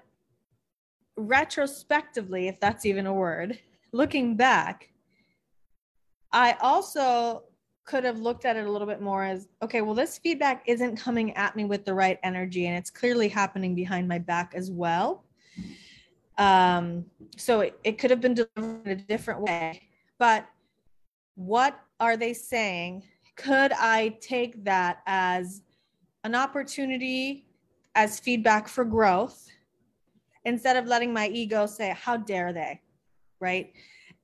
retrospectively, 1.18 2.48
if 2.48 2.60
that's 2.60 2.86
even 2.86 3.06
a 3.06 3.12
word, 3.12 3.58
looking 3.92 4.36
back, 4.36 4.90
I 6.32 6.56
also 6.60 7.44
could 7.84 8.04
have 8.04 8.18
looked 8.20 8.44
at 8.44 8.56
it 8.56 8.66
a 8.66 8.70
little 8.70 8.86
bit 8.86 9.00
more 9.00 9.24
as 9.24 9.48
okay, 9.62 9.80
well, 9.80 9.94
this 9.94 10.18
feedback 10.18 10.62
isn't 10.66 10.96
coming 10.96 11.34
at 11.36 11.56
me 11.56 11.64
with 11.64 11.84
the 11.84 11.94
right 11.94 12.18
energy, 12.22 12.66
and 12.66 12.76
it's 12.76 12.90
clearly 12.90 13.28
happening 13.28 13.74
behind 13.74 14.06
my 14.06 14.18
back 14.18 14.52
as 14.54 14.70
well. 14.70 15.24
Um, 16.36 17.06
so 17.36 17.60
it, 17.60 17.78
it 17.82 17.98
could 17.98 18.10
have 18.10 18.20
been 18.20 18.34
delivered 18.34 18.86
in 18.86 18.90
a 18.92 18.96
different 18.96 19.40
way. 19.40 19.82
But 20.18 20.46
what 21.34 21.80
are 21.98 22.16
they 22.16 22.32
saying? 22.32 23.04
Could 23.36 23.72
I 23.72 24.16
take 24.20 24.64
that 24.64 24.98
as 25.06 25.62
an 26.24 26.34
opportunity, 26.34 27.46
as 27.94 28.20
feedback 28.20 28.68
for 28.68 28.84
growth, 28.84 29.48
instead 30.44 30.76
of 30.76 30.86
letting 30.86 31.12
my 31.12 31.28
ego 31.28 31.66
say, 31.66 31.94
How 31.98 32.16
dare 32.16 32.52
they? 32.52 32.80
Right. 33.40 33.72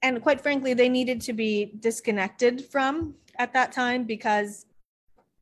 And 0.03 0.21
quite 0.23 0.41
frankly, 0.41 0.75
they 0.75 0.89
needed 0.89 1.21
to 1.23 1.33
be 1.33 1.73
disconnected 1.81 2.65
from 2.65 3.15
at 3.39 3.53
that 3.55 3.73
time 3.73 4.05
because 4.05 4.67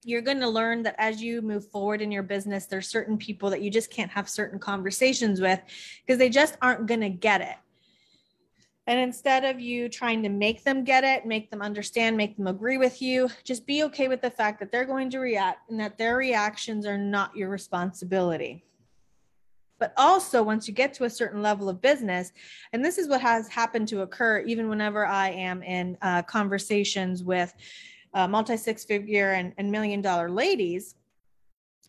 you're 0.04 0.22
going 0.22 0.40
to 0.40 0.48
learn 0.48 0.82
that 0.82 0.96
as 0.98 1.22
you 1.22 1.42
move 1.42 1.68
forward 1.68 2.00
in 2.00 2.10
your 2.10 2.22
business, 2.22 2.66
there's 2.66 2.88
certain 2.88 3.16
people 3.16 3.50
that 3.50 3.62
you 3.62 3.70
just 3.70 3.90
can't 3.90 4.10
have 4.10 4.28
certain 4.28 4.58
conversations 4.58 5.40
with 5.40 5.60
because 6.04 6.18
they 6.18 6.28
just 6.28 6.56
aren't 6.60 6.86
going 6.86 7.00
to 7.00 7.08
get 7.08 7.40
it. 7.40 7.56
And 8.88 8.98
instead 8.98 9.44
of 9.44 9.60
you 9.60 9.88
trying 9.88 10.24
to 10.24 10.28
make 10.28 10.64
them 10.64 10.82
get 10.82 11.04
it, 11.04 11.24
make 11.24 11.50
them 11.50 11.62
understand, 11.62 12.16
make 12.16 12.36
them 12.36 12.48
agree 12.48 12.78
with 12.78 13.00
you, 13.00 13.28
just 13.44 13.64
be 13.64 13.84
okay 13.84 14.08
with 14.08 14.20
the 14.20 14.30
fact 14.30 14.58
that 14.58 14.72
they're 14.72 14.84
going 14.84 15.08
to 15.10 15.20
react 15.20 15.70
and 15.70 15.78
that 15.78 15.98
their 15.98 16.16
reactions 16.16 16.84
are 16.84 16.98
not 16.98 17.36
your 17.36 17.48
responsibility. 17.48 18.64
But 19.82 19.94
also, 19.96 20.44
once 20.44 20.68
you 20.68 20.74
get 20.74 20.94
to 20.94 21.06
a 21.06 21.10
certain 21.10 21.42
level 21.42 21.68
of 21.68 21.80
business, 21.80 22.30
and 22.72 22.84
this 22.84 22.98
is 22.98 23.08
what 23.08 23.20
has 23.20 23.48
happened 23.48 23.88
to 23.88 24.02
occur 24.02 24.38
even 24.46 24.68
whenever 24.68 25.04
I 25.04 25.30
am 25.30 25.60
in 25.64 25.98
uh, 26.02 26.22
conversations 26.22 27.24
with 27.24 27.52
uh, 28.14 28.28
multi 28.28 28.56
six 28.56 28.84
figure 28.84 29.32
and, 29.32 29.52
and 29.58 29.72
million 29.72 30.00
dollar 30.00 30.30
ladies 30.30 30.94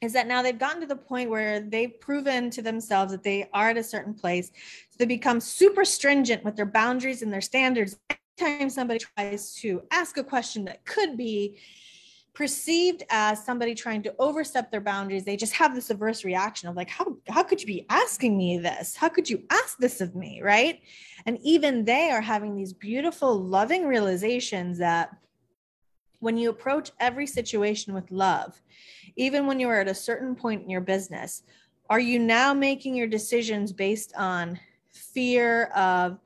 is 0.01 0.11
that 0.13 0.25
now 0.25 0.41
they've 0.41 0.57
gotten 0.57 0.81
to 0.81 0.87
the 0.87 0.95
point 0.95 1.29
where 1.29 1.59
they've 1.59 1.99
proven 2.01 2.49
to 2.49 2.63
themselves 2.63 3.11
that 3.11 3.21
they 3.21 3.47
are 3.53 3.69
at 3.69 3.77
a 3.77 3.83
certain 3.83 4.15
place. 4.15 4.51
So 4.89 4.95
they 4.97 5.05
become 5.05 5.39
super 5.39 5.85
stringent 5.85 6.43
with 6.43 6.55
their 6.55 6.65
boundaries 6.65 7.21
and 7.21 7.31
their 7.31 7.41
standards. 7.41 7.95
Anytime 8.39 8.71
somebody 8.71 9.01
tries 9.01 9.53
to 9.57 9.83
ask 9.91 10.17
a 10.17 10.23
question 10.23 10.65
that 10.65 10.83
could 10.85 11.15
be 11.15 11.59
perceived 12.33 13.03
as 13.09 13.45
somebody 13.45 13.75
trying 13.75 14.01
to 14.03 14.15
overstep 14.17 14.71
their 14.71 14.81
boundaries, 14.81 15.23
they 15.23 15.37
just 15.37 15.53
have 15.53 15.75
this 15.75 15.91
averse 15.91 16.25
reaction 16.25 16.67
of 16.67 16.75
like, 16.75 16.89
how, 16.89 17.17
how 17.29 17.43
could 17.43 17.61
you 17.61 17.67
be 17.67 17.85
asking 17.89 18.35
me 18.35 18.57
this? 18.57 18.95
How 18.95 19.07
could 19.07 19.29
you 19.29 19.43
ask 19.51 19.77
this 19.77 20.01
of 20.01 20.15
me? 20.15 20.41
Right. 20.41 20.81
And 21.25 21.37
even 21.43 21.85
they 21.85 22.09
are 22.09 22.21
having 22.21 22.55
these 22.55 22.73
beautiful, 22.73 23.39
loving 23.39 23.85
realizations 23.85 24.79
that 24.79 25.15
when 26.19 26.37
you 26.37 26.49
approach 26.49 26.91
every 26.99 27.27
situation 27.27 27.93
with 27.93 28.09
love, 28.09 28.61
even 29.15 29.45
when 29.45 29.59
you 29.59 29.69
are 29.69 29.81
at 29.81 29.87
a 29.87 29.95
certain 29.95 30.35
point 30.35 30.63
in 30.63 30.69
your 30.69 30.81
business, 30.81 31.43
are 31.89 31.99
you 31.99 32.17
now 32.17 32.53
making 32.53 32.95
your 32.95 33.07
decisions 33.07 33.71
based 33.71 34.13
on 34.15 34.59
fear 34.91 35.65
of 35.75 36.17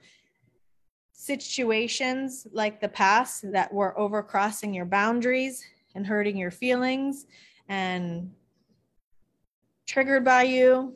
situations 1.12 2.48
like 2.54 2.80
the 2.80 2.88
past 2.88 3.52
that 3.52 3.74
were 3.74 3.94
overcrossing 3.98 4.74
your 4.74 4.86
boundaries 4.86 5.66
and 5.98 6.08
hurting 6.08 6.38
your 6.38 6.52
feelings 6.52 7.26
and 7.68 8.32
triggered 9.86 10.24
by 10.24 10.44
you? 10.44 10.94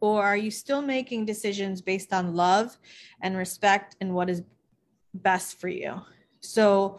Or 0.00 0.22
are 0.22 0.36
you 0.36 0.50
still 0.50 0.80
making 0.80 1.26
decisions 1.26 1.82
based 1.82 2.12
on 2.12 2.34
love 2.34 2.78
and 3.20 3.36
respect 3.36 3.96
and 4.00 4.14
what 4.14 4.30
is 4.30 4.42
best 5.12 5.60
for 5.60 5.68
you? 5.68 6.00
So, 6.40 6.98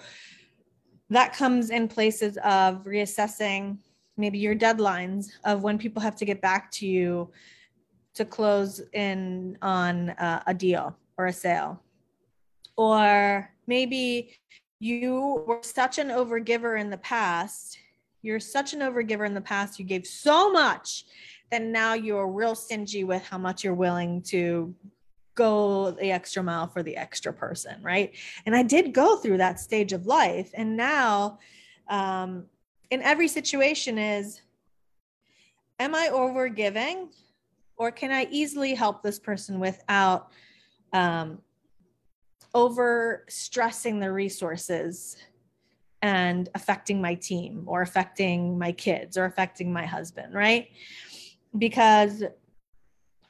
that 1.12 1.34
comes 1.34 1.70
in 1.70 1.88
places 1.88 2.38
of 2.38 2.84
reassessing 2.84 3.78
maybe 4.18 4.40
your 4.40 4.56
deadlines 4.56 5.28
of 5.44 5.62
when 5.62 5.78
people 5.78 6.02
have 6.02 6.16
to 6.16 6.26
get 6.26 6.42
back 6.42 6.72
to 6.72 6.88
you 6.88 7.30
to 8.16 8.26
close 8.26 8.82
in 8.94 9.56
on 9.62 10.10
uh, 10.12 10.42
a 10.48 10.54
deal 10.54 10.98
or 11.18 11.28
a 11.28 11.34
sale 11.34 11.80
or 12.78 13.50
maybe 13.68 14.32
you 14.80 15.44
were 15.48 15.60
such 15.62 15.98
an 15.98 16.10
overgiver 16.10 16.80
in 16.80 16.90
the 16.90 16.98
past 16.98 17.78
you're 18.22 18.40
such 18.40 18.74
an 18.74 18.80
overgiver 18.80 19.26
in 19.26 19.34
the 19.34 19.42
past 19.42 19.80
you 19.80 19.86
gave 19.86 20.06
so 20.06 20.52
much 20.52 21.06
that 21.52 21.62
now 21.62 21.94
you're 21.94 22.28
real 22.28 22.56
stingy 22.56 23.04
with 23.04 23.24
how 23.24 23.38
much 23.38 23.64
you're 23.64 23.74
willing 23.74 24.22
to 24.22 24.74
go 25.36 25.92
the 25.92 26.12
extra 26.12 26.42
mile 26.42 26.68
for 26.68 26.82
the 26.82 26.96
extra 26.96 27.32
person, 27.32 27.76
right? 27.84 28.16
And 28.46 28.56
I 28.56 28.64
did 28.64 28.94
go 28.94 29.18
through 29.18 29.38
that 29.38 29.60
stage 29.60 29.94
of 29.94 30.08
life. 30.08 30.50
And 30.54 30.76
now, 30.76 31.40
um, 31.90 32.46
in 32.90 33.02
every 33.02 33.28
situation, 33.28 33.98
is 33.98 34.42
am 35.80 35.94
I 35.94 36.08
over 36.08 36.48
giving 36.48 37.10
or 37.78 37.92
can 37.92 38.12
I 38.12 38.28
easily 38.32 38.74
help 38.74 39.04
this 39.04 39.20
person 39.20 39.60
without 39.60 40.32
um, 40.94 41.40
over 42.56 43.26
stressing 43.28 44.00
the 44.00 44.12
resources 44.12 45.18
and 46.02 46.50
affecting 46.56 47.02
my 47.02 47.14
team 47.14 47.64
or 47.68 47.82
affecting 47.82 48.58
my 48.58 48.72
kids 48.72 49.18
or 49.18 49.26
affecting 49.26 49.72
my 49.72 49.86
husband, 49.86 50.34
right? 50.34 50.70
Because 51.58 52.24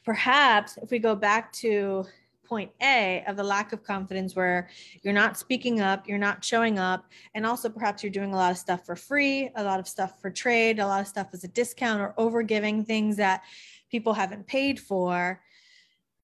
perhaps 0.05 0.77
if 0.77 0.91
we 0.91 0.99
go 0.99 1.15
back 1.15 1.51
to 1.53 2.05
point 2.45 2.69
A 2.83 3.23
of 3.27 3.37
the 3.37 3.43
lack 3.43 3.73
of 3.73 3.83
confidence 3.83 4.35
where 4.35 4.69
you're 5.01 5.13
not 5.13 5.39
speaking 5.39 5.81
up, 5.81 6.07
you're 6.07 6.19
not 6.19 6.45
showing 6.45 6.77
up, 6.77 7.05
and 7.33 7.43
also 7.43 7.67
perhaps 7.69 8.03
you're 8.03 8.11
doing 8.11 8.33
a 8.33 8.35
lot 8.35 8.51
of 8.51 8.57
stuff 8.59 8.85
for 8.85 8.95
free, 8.95 9.49
a 9.55 9.63
lot 9.63 9.79
of 9.79 9.87
stuff 9.87 10.21
for 10.21 10.29
trade, 10.29 10.77
a 10.77 10.85
lot 10.85 11.01
of 11.01 11.07
stuff 11.07 11.29
as 11.33 11.43
a 11.43 11.47
discount 11.47 11.99
or 11.99 12.13
over 12.17 12.43
giving 12.43 12.85
things 12.85 13.17
that 13.17 13.41
people 13.89 14.13
haven't 14.13 14.45
paid 14.45 14.79
for. 14.79 15.41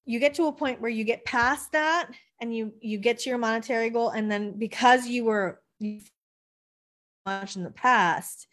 You 0.05 0.19
get 0.19 0.35
to 0.35 0.45
a 0.45 0.53
point 0.53 0.79
where 0.79 0.91
you 0.91 1.03
get 1.03 1.25
past 1.25 1.71
that 1.71 2.11
and 2.41 2.53
you 2.55 2.73
you 2.81 2.97
get 2.97 3.19
to 3.19 3.29
your 3.29 3.37
monetary 3.37 3.89
goal 3.89 4.09
and 4.09 4.29
then 4.29 4.57
because 4.57 5.07
you 5.07 5.25
were 5.25 5.61
much 7.25 7.55
in 7.55 7.63
the 7.63 7.71
past, 7.71 8.47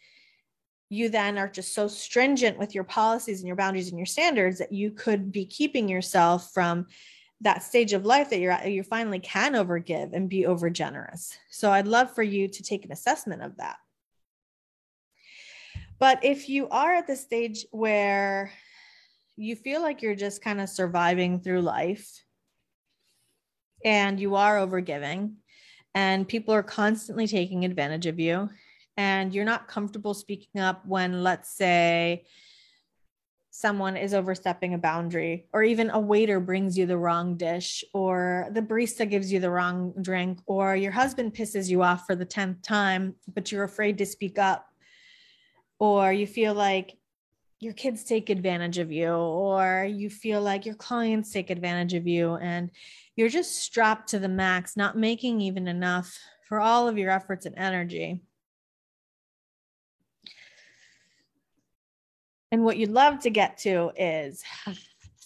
you 0.89 1.09
then 1.09 1.37
are 1.37 1.49
just 1.49 1.73
so 1.73 1.87
stringent 1.87 2.57
with 2.57 2.73
your 2.73 2.83
policies 2.83 3.39
and 3.39 3.47
your 3.47 3.55
boundaries 3.55 3.89
and 3.89 3.97
your 3.97 4.05
standards 4.05 4.59
that 4.59 4.71
you 4.71 4.91
could 4.91 5.31
be 5.31 5.45
keeping 5.45 5.89
yourself 5.89 6.51
from 6.53 6.87
that 7.41 7.63
stage 7.63 7.93
of 7.93 8.05
life 8.05 8.29
that 8.29 8.39
you're 8.39 8.51
at 8.51 8.69
you 8.69 8.83
finally 8.83 9.19
can 9.19 9.53
overgive 9.53 10.13
and 10.13 10.27
be 10.27 10.45
over 10.45 10.69
generous 10.69 11.37
so 11.49 11.71
i'd 11.71 11.87
love 11.87 12.13
for 12.13 12.21
you 12.21 12.49
to 12.49 12.61
take 12.61 12.85
an 12.85 12.91
assessment 12.91 13.41
of 13.41 13.55
that. 13.57 13.77
But 15.99 16.23
if 16.23 16.47
you 16.47 16.69
are 16.69 16.95
at 16.95 17.07
the 17.07 17.15
stage 17.17 17.65
where 17.71 18.51
you 19.35 19.55
feel 19.55 19.81
like 19.81 20.01
you're 20.01 20.15
just 20.15 20.41
kind 20.41 20.61
of 20.61 20.69
surviving 20.69 21.41
through 21.41 21.61
life 21.61 22.23
and 23.83 24.19
you 24.19 24.35
are 24.35 24.57
overgiving 24.57 25.33
and 25.95 26.27
people 26.27 26.53
are 26.53 26.63
constantly 26.63 27.27
taking 27.27 27.65
advantage 27.65 28.05
of 28.05 28.19
you 28.19 28.49
and 28.97 29.33
you're 29.33 29.45
not 29.45 29.67
comfortable 29.67 30.13
speaking 30.13 30.61
up 30.61 30.85
when 30.85 31.23
let's 31.23 31.55
say 31.55 32.25
someone 33.51 33.97
is 33.97 34.13
overstepping 34.13 34.73
a 34.73 34.77
boundary 34.77 35.45
or 35.51 35.63
even 35.63 35.89
a 35.89 35.99
waiter 35.99 36.39
brings 36.39 36.77
you 36.77 36.85
the 36.85 36.97
wrong 36.97 37.35
dish 37.35 37.83
or 37.93 38.47
the 38.53 38.61
barista 38.61 39.09
gives 39.09 39.31
you 39.31 39.39
the 39.39 39.49
wrong 39.49 39.93
drink 40.01 40.39
or 40.45 40.75
your 40.75 40.91
husband 40.91 41.33
pisses 41.33 41.69
you 41.69 41.83
off 41.83 42.05
for 42.05 42.15
the 42.15 42.25
10th 42.25 42.61
time 42.63 43.15
but 43.33 43.51
you're 43.51 43.63
afraid 43.65 43.97
to 43.97 44.05
speak 44.05 44.37
up 44.37 44.65
or 45.79 46.13
you 46.13 46.27
feel 46.27 46.53
like 46.53 46.97
your 47.59 47.73
kids 47.73 48.03
take 48.03 48.29
advantage 48.29 48.77
of 48.77 48.91
you 48.91 49.11
or 49.11 49.85
you 49.89 50.09
feel 50.09 50.41
like 50.41 50.65
your 50.65 50.75
clients 50.75 51.31
take 51.31 51.49
advantage 51.49 51.93
of 51.93 52.07
you 52.07 52.35
and 52.35 52.71
you're 53.15 53.29
just 53.29 53.57
strapped 53.57 54.09
to 54.09 54.19
the 54.19 54.29
max 54.29 54.77
not 54.77 54.97
making 54.97 55.41
even 55.41 55.67
enough 55.67 56.17
for 56.47 56.59
all 56.59 56.87
of 56.87 56.97
your 56.97 57.11
efforts 57.11 57.45
and 57.45 57.57
energy 57.57 58.21
And 62.51 62.63
what 62.63 62.77
you'd 62.77 62.89
love 62.89 63.19
to 63.19 63.29
get 63.29 63.57
to 63.59 63.91
is 63.95 64.43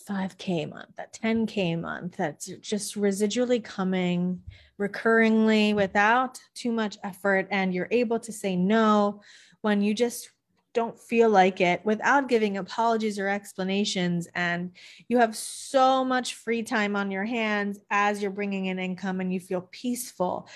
5K 0.10 0.70
month, 0.70 0.90
that 0.98 1.13
10K 1.13 1.80
month 1.80 2.18
that's 2.18 2.48
just 2.60 2.96
residually 2.96 3.63
coming 3.63 4.42
recurringly 4.80 5.74
without 5.74 6.40
too 6.54 6.72
much 6.72 6.98
effort. 7.04 7.48
And 7.50 7.74
you're 7.74 7.88
able 7.92 8.20
to 8.20 8.34
say 8.34 8.56
no 8.56 9.22
when 9.62 9.82
you 9.82 9.94
just 9.94 10.30
don't 10.74 11.00
feel 11.00 11.30
like 11.30 11.62
it 11.62 11.82
without 11.84 12.27
giving 12.27 12.58
apologies 12.58 13.20
or 13.20 13.27
explanations. 13.27 14.27
And 14.36 14.72
you 15.08 15.20
have 15.20 15.36
so 15.36 16.03
much 16.03 16.36
free 16.36 16.63
time 16.63 16.96
on 16.96 17.12
your 17.12 17.25
hands 17.25 17.80
as 17.89 18.22
you're 18.22 18.32
bringing 18.32 18.65
in 18.65 18.80
income 18.80 19.22
and 19.22 19.34
you 19.34 19.39
feel 19.39 19.70
peaceful. 19.72 20.48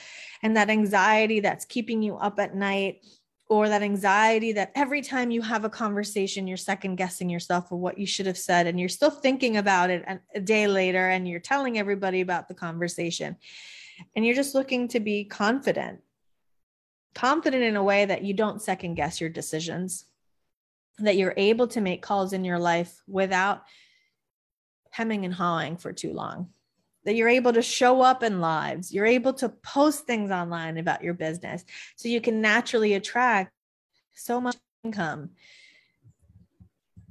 And 0.44 0.58
that 0.58 0.70
anxiety 0.70 1.40
that's 1.40 1.66
keeping 1.66 2.02
you 2.02 2.16
up 2.16 2.40
at 2.40 2.56
night 2.56 3.06
or 3.50 3.70
that 3.70 3.82
anxiety 3.82 4.52
that 4.52 4.72
every 4.76 5.02
time 5.02 5.32
you 5.32 5.42
have 5.42 5.64
a 5.64 5.70
conversation, 5.70 6.48
you're 6.48 6.58
second 6.58 6.98
guessing 6.98 7.30
yourself 7.30 7.72
of 7.72 7.80
what 7.80 7.98
you 7.98 8.06
should 8.06 8.26
have 8.26 8.38
said, 8.38 8.68
and 8.68 8.78
you're 8.78 8.90
still 8.90 9.10
thinking 9.10 9.56
about 9.56 9.90
it 9.90 10.04
a 10.36 10.40
day 10.42 10.68
later, 10.68 11.08
and 11.08 11.26
you're 11.26 11.40
telling 11.40 11.78
everybody 11.78 12.20
about 12.20 12.50
the 12.50 12.54
conversation. 12.54 13.38
And 14.16 14.26
you're 14.26 14.36
just 14.36 14.54
looking 14.54 14.90
to 14.90 15.00
be 15.00 15.24
confident, 15.24 16.02
confident 17.16 17.64
in 17.64 17.78
a 17.78 17.84
way 17.84 18.04
that 18.04 18.24
you 18.24 18.34
don't 18.34 18.62
second 18.62 18.96
guess 18.96 19.22
your 19.22 19.30
decisions, 19.30 20.04
that 21.00 21.16
you're 21.16 21.34
able 21.38 21.68
to 21.68 21.82
make 21.82 22.02
calls 22.02 22.34
in 22.34 22.44
your 22.44 22.60
life 22.60 23.02
without 23.08 23.64
hemming 24.92 25.26
and 25.26 25.34
hawing 25.34 25.78
for 25.78 25.94
too 25.94 26.14
long 26.14 26.50
that 27.06 27.16
you're 27.16 27.30
able 27.30 27.54
to 27.54 27.62
show 27.62 28.02
up 28.02 28.22
in 28.22 28.42
lives, 28.42 28.94
you're 28.94 29.06
able 29.06 29.32
to 29.32 29.48
post 29.48 30.06
things 30.06 30.30
online 30.30 30.78
about 30.78 31.02
your 31.02 31.14
business 31.14 31.64
so 31.96 32.10
you 32.10 32.20
can 32.20 32.42
naturally 32.42 32.96
attract 32.96 33.54
so 34.14 34.42
much 34.42 34.58
income 34.84 35.30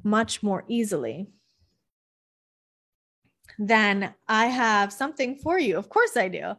much 0.07 0.42
more 0.42 0.64
easily. 0.68 1.27
Then 3.59 4.14
I 4.29 4.46
have 4.46 4.92
something 4.92 5.37
for 5.37 5.59
you. 5.59 5.77
Of 5.77 5.88
course, 5.88 6.16
I 6.16 6.29
do. 6.29 6.53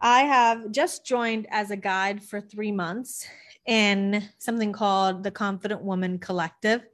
I 0.00 0.20
have 0.20 0.70
just 0.70 1.06
joined 1.06 1.46
as 1.50 1.70
a 1.70 1.76
guide 1.76 2.22
for 2.22 2.40
three 2.40 2.72
months 2.72 3.26
in 3.66 4.28
something 4.38 4.72
called 4.72 5.22
the 5.22 5.30
Confident 5.30 5.82
Woman 5.82 6.18
Collective. 6.18 6.86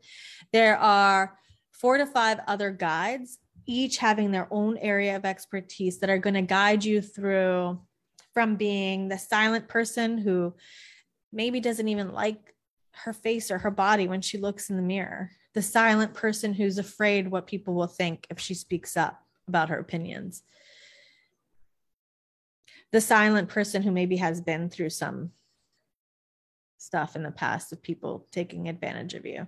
There 0.52 0.76
are 0.76 1.38
four 1.70 1.98
to 1.98 2.06
five 2.06 2.40
other 2.46 2.70
guides 2.70 3.38
each 3.66 3.98
having 3.98 4.30
their 4.30 4.48
own 4.50 4.76
area 4.78 5.16
of 5.16 5.24
expertise 5.24 5.98
that 5.98 6.10
are 6.10 6.18
going 6.18 6.34
to 6.34 6.42
guide 6.42 6.84
you 6.84 7.00
through 7.00 7.80
from 8.34 8.56
being 8.56 9.08
the 9.08 9.18
silent 9.18 9.68
person 9.68 10.18
who 10.18 10.54
maybe 11.32 11.60
doesn't 11.60 11.88
even 11.88 12.12
like 12.12 12.54
her 12.92 13.12
face 13.12 13.50
or 13.50 13.58
her 13.58 13.70
body 13.70 14.08
when 14.08 14.20
she 14.20 14.38
looks 14.38 14.70
in 14.70 14.76
the 14.76 14.82
mirror, 14.82 15.30
the 15.54 15.62
silent 15.62 16.14
person 16.14 16.52
who's 16.52 16.78
afraid 16.78 17.28
what 17.30 17.46
people 17.46 17.74
will 17.74 17.86
think 17.86 18.26
if 18.30 18.38
she 18.38 18.54
speaks 18.54 18.96
up 18.96 19.22
about 19.48 19.68
her 19.68 19.78
opinions, 19.78 20.42
the 22.90 23.00
silent 23.00 23.48
person 23.48 23.82
who 23.82 23.90
maybe 23.90 24.16
has 24.16 24.40
been 24.40 24.68
through 24.68 24.90
some 24.90 25.30
stuff 26.82 27.14
in 27.14 27.22
the 27.22 27.30
past 27.30 27.72
of 27.72 27.82
people 27.82 28.26
taking 28.32 28.68
advantage 28.68 29.14
of 29.14 29.24
you, 29.24 29.46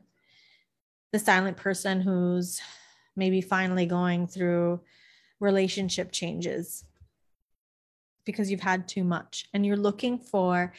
the 1.12 1.18
silent 1.18 1.56
person 1.56 2.00
who's 2.00 2.60
maybe 3.16 3.40
finally 3.40 3.86
going 3.86 4.26
through 4.26 4.80
relationship 5.40 6.12
changes 6.12 6.84
because 8.24 8.50
you've 8.50 8.60
had 8.60 8.86
too 8.86 9.04
much 9.04 9.48
and 9.52 9.66
you're 9.66 9.76
looking 9.76 10.16
for 10.16 10.72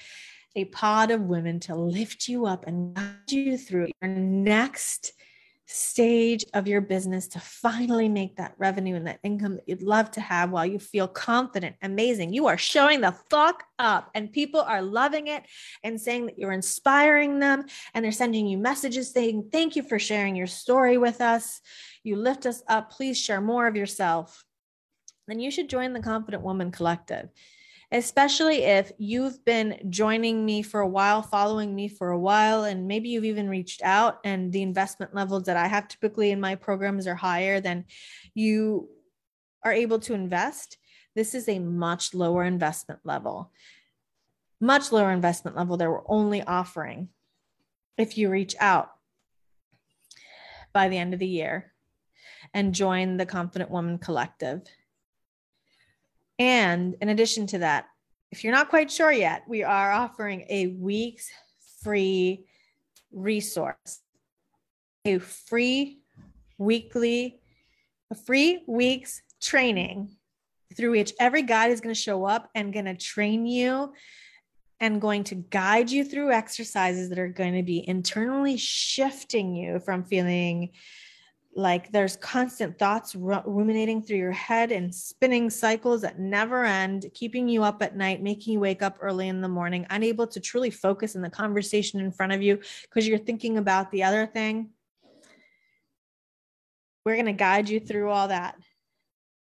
a 0.56 0.66
pod 0.66 1.12
of 1.12 1.22
women 1.22 1.60
to 1.60 1.76
lift 1.76 2.30
you 2.30 2.46
up 2.46 2.66
and 2.66 2.96
guide 2.96 3.32
you 3.32 3.58
through 3.58 3.90
your 4.02 4.12
next 4.12 5.12
stage 5.68 6.46
of 6.54 6.68
your 6.68 6.82
business 6.82 7.28
to 7.28 7.40
finally 7.40 8.08
make 8.08 8.36
that 8.36 8.54
revenue 8.58 8.96
and 8.96 9.08
that 9.08 9.20
income 9.24 9.56
that 9.56 9.68
you'd 9.68 9.82
love 9.82 10.12
to 10.12 10.22
have 10.22 10.52
while 10.52 10.66
you 10.66 10.78
feel 10.78 11.08
confident, 11.08 11.76
amazing. 11.82 12.34
You 12.34 12.48
are 12.48 12.58
showing 12.58 13.02
the 13.02 13.16
fuck 13.30 13.64
up 13.80 14.12
and 14.14 14.32
people 14.32 14.62
are 14.62 14.82
loving 14.82 15.28
it 15.28 15.44
and 15.84 16.00
saying 16.00 16.28
that 16.28 16.38
you're 16.38 16.52
inspiring 16.52 17.40
them 17.40 17.66
and 17.94 18.06
they're 18.06 18.12
sending 18.12 18.48
you 18.48 18.58
messages 18.58 19.12
saying, 19.12 19.50
Thank 19.52 19.76
you 19.76 19.84
for 19.84 19.98
sharing 19.98 20.36
your 20.36 20.48
story 20.48 20.98
with 20.98 21.22
us. 21.22 21.62
You 22.04 22.16
lift 22.18 22.46
us 22.46 22.62
up. 22.68 22.92
Please 22.92 23.20
share 23.20 23.42
more 23.42 23.68
of 23.68 23.76
yourself. 23.76 24.46
Then 25.28 25.40
you 25.40 25.50
should 25.50 25.70
join 25.70 25.94
the 25.94 26.02
Confident 26.02 26.44
Woman 26.44 26.72
Collective 26.72 27.30
especially 27.92 28.64
if 28.64 28.92
you've 28.98 29.44
been 29.46 29.80
joining 29.90 30.46
me 30.46 30.62
for 30.62 30.80
a 30.82 30.88
while, 30.88 31.22
following 31.22 31.74
me 31.76 31.88
for 31.88 32.10
a 32.10 32.20
while, 32.20 32.64
and 32.64 32.88
maybe 32.88 33.10
you've 33.10 33.26
even 33.26 33.50
reached 33.50 33.82
out 33.84 34.20
and 34.24 34.52
the 34.52 34.62
investment 34.62 35.14
levels 35.14 35.44
that 35.44 35.58
I 35.58 35.68
have 35.68 35.88
typically 35.88 36.32
in 36.32 36.40
my 36.40 36.56
programs 36.56 37.08
are 37.08 37.16
higher 37.16 37.60
than 37.60 37.86
you 38.34 38.90
are 39.64 39.74
able 39.74 40.00
to 40.00 40.14
invest. 40.14 40.78
This 41.16 41.34
is 41.34 41.48
a 41.48 41.60
much 41.60 42.14
lower 42.14 42.44
investment 42.44 43.00
level, 43.04 43.52
much 44.60 44.92
lower 44.92 45.12
investment 45.12 45.56
level 45.56 45.78
that 45.78 45.90
we're 45.90 46.02
only 46.08 46.42
offering 46.44 47.10
if 47.98 48.18
you 48.18 48.30
reach 48.30 48.56
out 48.60 48.92
by 50.74 50.90
the 50.90 50.98
end 50.98 51.14
of 51.14 51.20
the 51.20 51.28
year 51.28 51.74
and 52.54 52.76
join 52.76 53.18
the 53.18 53.26
Confident 53.26 53.72
Woman 53.72 53.98
Collective. 53.98 54.62
And 56.40 56.96
in 57.02 57.10
addition 57.10 57.48
to 57.48 57.60
that, 57.60 57.86
if 58.32 58.44
you're 58.44 58.54
not 58.54 58.70
quite 58.70 58.92
sure 58.92 59.12
yet, 59.12 59.44
we 59.48 59.64
are 59.64 59.92
offering 59.92 60.46
a 60.50 60.68
week's 60.68 61.30
free 61.84 62.46
resource, 63.12 64.02
a 65.06 65.20
free 65.20 66.00
weekly, 66.58 67.40
a 68.12 68.16
free 68.16 68.64
week's 68.68 69.22
training 69.42 70.18
through 70.76 70.92
which 70.92 71.14
every 71.20 71.44
guide 71.44 71.72
is 71.72 71.80
going 71.80 71.94
to 71.94 72.00
show 72.00 72.26
up 72.26 72.50
and 72.56 72.74
going 72.74 72.86
to 72.86 72.96
train 72.96 73.46
you 73.46 73.94
and 74.80 75.00
going 75.00 75.24
to 75.24 75.36
guide 75.36 75.90
you 75.90 76.04
through 76.04 76.32
exercises 76.32 77.10
that 77.10 77.20
are 77.20 77.30
going 77.30 77.54
to 77.54 77.64
be 77.64 77.88
internally 77.88 78.58
shifting 78.58 79.56
you 79.56 79.80
from 79.80 80.04
feeling 80.04 80.72
like 81.56 81.90
there's 81.92 82.18
constant 82.18 82.78
thoughts 82.78 83.16
ruminating 83.16 84.02
through 84.02 84.18
your 84.18 84.32
head 84.32 84.74
and 84.74 84.94
spinning 84.94 85.50
cycles 85.50 86.02
that 86.02 86.20
never 86.20 86.66
end, 86.66 87.06
keeping 87.14 87.48
you 87.48 87.64
up 87.64 87.82
at 87.82 87.96
night, 87.96 88.22
making 88.22 88.54
you 88.54 88.60
wake 88.60 88.82
up 88.82 88.98
early 89.00 89.30
in 89.30 89.40
the 89.40 89.48
morning, 89.48 89.88
unable 89.90 90.28
to 90.28 90.42
truly 90.42 90.70
focus 90.70 91.16
in 91.16 91.22
the 91.22 91.30
conversation 91.30 92.02
in 92.02 92.12
front 92.12 92.34
of 92.34 92.42
you 92.42 92.60
because 92.82 93.08
you're 93.08 93.18
thinking 93.18 93.58
about 93.58 93.90
the 93.92 94.04
other 94.04 94.26
thing. 94.26 94.70
We're 97.06 97.16
going 97.16 97.26
to 97.28 97.34
guide 97.34 97.70
you 97.70 97.80
through 97.80 98.10
all 98.10 98.28
that 98.28 98.58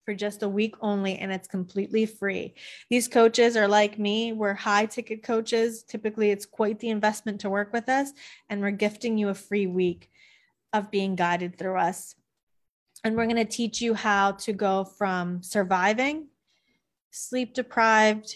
for 0.05 0.15
just 0.15 0.41
a 0.41 0.49
week 0.49 0.73
only, 0.81 1.19
and 1.19 1.31
it's 1.31 1.47
completely 1.47 2.07
free. 2.07 2.55
These 2.89 3.07
coaches 3.07 3.55
are 3.55 3.67
like 3.67 3.99
me, 3.99 4.33
we're 4.33 4.55
high 4.55 4.87
ticket 4.87 5.21
coaches. 5.21 5.83
Typically, 5.83 6.31
it's 6.31 6.47
quite 6.47 6.79
the 6.79 6.89
investment 6.89 7.41
to 7.41 7.51
work 7.51 7.71
with 7.71 7.87
us, 7.87 8.13
and 8.49 8.61
we're 8.61 8.71
gifting 8.71 9.19
you 9.19 9.29
a 9.29 9.35
free 9.35 9.67
week 9.67 10.09
of 10.73 10.91
being 10.91 11.15
guided 11.15 11.57
through 11.57 11.77
us. 11.77 12.15
And 13.03 13.15
we're 13.15 13.25
going 13.25 13.37
to 13.37 13.45
teach 13.45 13.81
you 13.81 13.93
how 13.93 14.33
to 14.33 14.53
go 14.53 14.83
from 14.83 15.41
surviving, 15.41 16.27
sleep 17.11 17.53
deprived, 17.53 18.35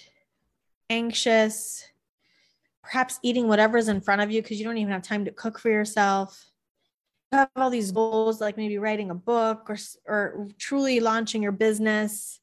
anxious, 0.90 1.86
perhaps 2.82 3.20
eating 3.24 3.48
whatever's 3.48 3.88
in 3.88 4.02
front 4.02 4.22
of 4.22 4.32
you 4.32 4.42
because 4.42 4.60
you 4.60 4.66
don't 4.66 4.78
even 4.78 4.94
have 4.94 5.02
time 5.02 5.26
to 5.26 5.32
cook 5.32 5.60
for 5.60 5.70
yourself. 5.70 6.46
You 7.32 7.40
have 7.40 7.50
all 7.56 7.70
these 7.70 7.92
goals, 7.92 8.40
like 8.40 8.58
maybe 8.58 8.78
writing 8.78 9.10
a 9.10 9.16
book 9.16 9.70
or, 9.70 9.78
or 10.06 10.48
truly 10.58 11.00
launching 11.00 11.42
your 11.42 11.52
business, 11.52 12.40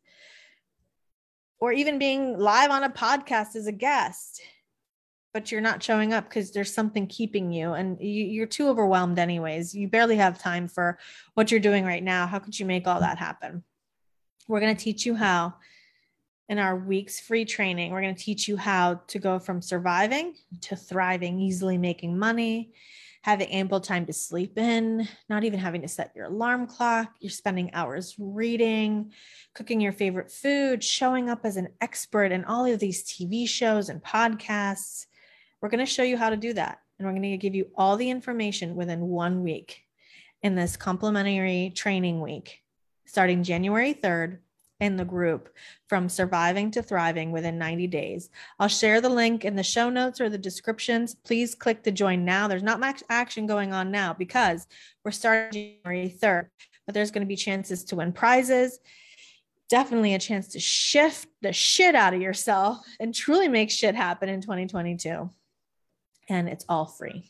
or 1.58 1.72
even 1.72 1.98
being 1.98 2.38
live 2.38 2.70
on 2.70 2.84
a 2.84 2.90
podcast 2.90 3.54
as 3.54 3.66
a 3.66 3.72
guest, 3.72 4.40
but 5.32 5.52
you're 5.52 5.60
not 5.60 5.82
showing 5.82 6.12
up 6.12 6.28
because 6.28 6.50
there's 6.50 6.72
something 6.72 7.06
keeping 7.06 7.52
you 7.52 7.72
and 7.72 8.00
you, 8.00 8.24
you're 8.24 8.46
too 8.46 8.68
overwhelmed, 8.68 9.18
anyways. 9.18 9.74
You 9.74 9.88
barely 9.88 10.16
have 10.16 10.38
time 10.38 10.68
for 10.68 10.98
what 11.34 11.50
you're 11.50 11.60
doing 11.60 11.84
right 11.84 12.02
now. 12.02 12.26
How 12.26 12.38
could 12.38 12.58
you 12.58 12.66
make 12.66 12.86
all 12.86 13.00
that 13.00 13.18
happen? 13.18 13.62
We're 14.48 14.60
going 14.60 14.76
to 14.76 14.82
teach 14.82 15.06
you 15.06 15.14
how 15.14 15.54
in 16.48 16.58
our 16.58 16.74
week's 16.74 17.20
free 17.20 17.44
training, 17.44 17.92
we're 17.92 18.02
going 18.02 18.14
to 18.14 18.22
teach 18.22 18.48
you 18.48 18.56
how 18.56 19.02
to 19.06 19.20
go 19.20 19.38
from 19.38 19.62
surviving 19.62 20.34
to 20.62 20.74
thriving, 20.74 21.38
easily 21.38 21.78
making 21.78 22.18
money, 22.18 22.72
having 23.22 23.48
ample 23.50 23.80
time 23.80 24.04
to 24.06 24.12
sleep 24.12 24.58
in, 24.58 25.06
not 25.28 25.44
even 25.44 25.60
having 25.60 25.82
to 25.82 25.88
set 25.88 26.10
your 26.16 26.26
alarm 26.26 26.66
clock. 26.66 27.14
You're 27.20 27.30
spending 27.30 27.72
hours 27.72 28.16
reading, 28.18 29.12
cooking 29.54 29.80
your 29.80 29.92
favorite 29.92 30.32
food, 30.32 30.82
showing 30.82 31.30
up 31.30 31.42
as 31.44 31.56
an 31.56 31.68
expert 31.80 32.32
in 32.32 32.44
all 32.44 32.64
of 32.64 32.80
these 32.80 33.04
TV 33.04 33.48
shows 33.48 33.88
and 33.88 34.02
podcasts. 34.02 35.06
We're 35.60 35.68
going 35.68 35.84
to 35.84 35.86
show 35.86 36.02
you 36.02 36.16
how 36.16 36.30
to 36.30 36.36
do 36.36 36.52
that. 36.54 36.80
And 36.98 37.06
we're 37.06 37.12
going 37.12 37.22
to 37.22 37.36
give 37.36 37.54
you 37.54 37.68
all 37.76 37.96
the 37.96 38.10
information 38.10 38.74
within 38.74 39.00
one 39.00 39.42
week 39.42 39.82
in 40.42 40.54
this 40.54 40.76
complimentary 40.76 41.72
training 41.74 42.20
week 42.20 42.62
starting 43.06 43.42
January 43.42 43.92
3rd 43.92 44.38
in 44.78 44.96
the 44.96 45.04
group 45.04 45.50
from 45.88 46.08
surviving 46.08 46.70
to 46.70 46.82
thriving 46.82 47.32
within 47.32 47.58
90 47.58 47.86
days. 47.88 48.30
I'll 48.58 48.68
share 48.68 49.00
the 49.00 49.08
link 49.08 49.44
in 49.44 49.56
the 49.56 49.62
show 49.62 49.90
notes 49.90 50.20
or 50.20 50.30
the 50.30 50.38
descriptions. 50.38 51.14
Please 51.14 51.54
click 51.54 51.82
to 51.82 51.90
join 51.90 52.24
now. 52.24 52.48
There's 52.48 52.62
not 52.62 52.80
much 52.80 53.02
action 53.10 53.46
going 53.46 53.72
on 53.72 53.90
now 53.90 54.14
because 54.14 54.66
we're 55.04 55.10
starting 55.10 55.76
January 55.84 56.14
3rd, 56.16 56.48
but 56.86 56.94
there's 56.94 57.10
going 57.10 57.24
to 57.24 57.28
be 57.28 57.36
chances 57.36 57.84
to 57.84 57.96
win 57.96 58.12
prizes. 58.12 58.78
Definitely 59.68 60.14
a 60.14 60.18
chance 60.18 60.48
to 60.48 60.60
shift 60.60 61.28
the 61.42 61.52
shit 61.52 61.94
out 61.94 62.14
of 62.14 62.22
yourself 62.22 62.78
and 62.98 63.14
truly 63.14 63.48
make 63.48 63.70
shit 63.70 63.94
happen 63.94 64.28
in 64.28 64.40
2022. 64.40 65.30
And 66.30 66.48
it's 66.48 66.64
all 66.68 66.86
free 66.86 67.24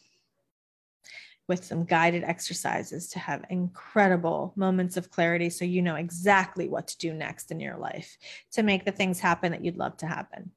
with 1.48 1.64
some 1.64 1.84
guided 1.84 2.22
exercises 2.22 3.08
to 3.08 3.18
have 3.18 3.44
incredible 3.50 4.52
moments 4.54 4.96
of 4.96 5.10
clarity 5.10 5.50
so 5.50 5.64
you 5.64 5.82
know 5.82 5.96
exactly 5.96 6.68
what 6.68 6.86
to 6.86 6.96
do 6.98 7.12
next 7.12 7.50
in 7.50 7.58
your 7.58 7.76
life 7.76 8.16
to 8.52 8.62
make 8.62 8.84
the 8.84 8.92
things 8.92 9.18
happen 9.18 9.50
that 9.50 9.64
you'd 9.64 9.76
love 9.76 9.96
to 9.96 10.06
happen. 10.06 10.52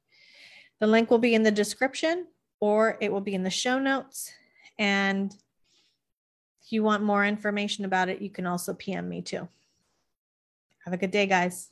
The 0.79 0.85
link 0.85 1.09
will 1.09 1.17
be 1.17 1.33
in 1.33 1.41
the 1.41 1.51
description 1.51 2.27
or 2.59 2.99
it 3.01 3.11
will 3.11 3.21
be 3.21 3.33
in 3.33 3.41
the 3.41 3.49
show 3.49 3.79
notes. 3.79 4.31
And 4.77 5.33
if 6.63 6.71
you 6.71 6.83
want 6.83 7.01
more 7.01 7.25
information 7.25 7.85
about 7.85 8.09
it, 8.09 8.21
you 8.21 8.29
can 8.29 8.45
also 8.45 8.75
PM 8.75 9.09
me 9.09 9.23
too. 9.23 9.47
Have 10.85 10.93
a 10.93 10.97
good 10.97 11.11
day, 11.11 11.25
guys. 11.25 11.69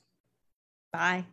Bye. 0.91 1.25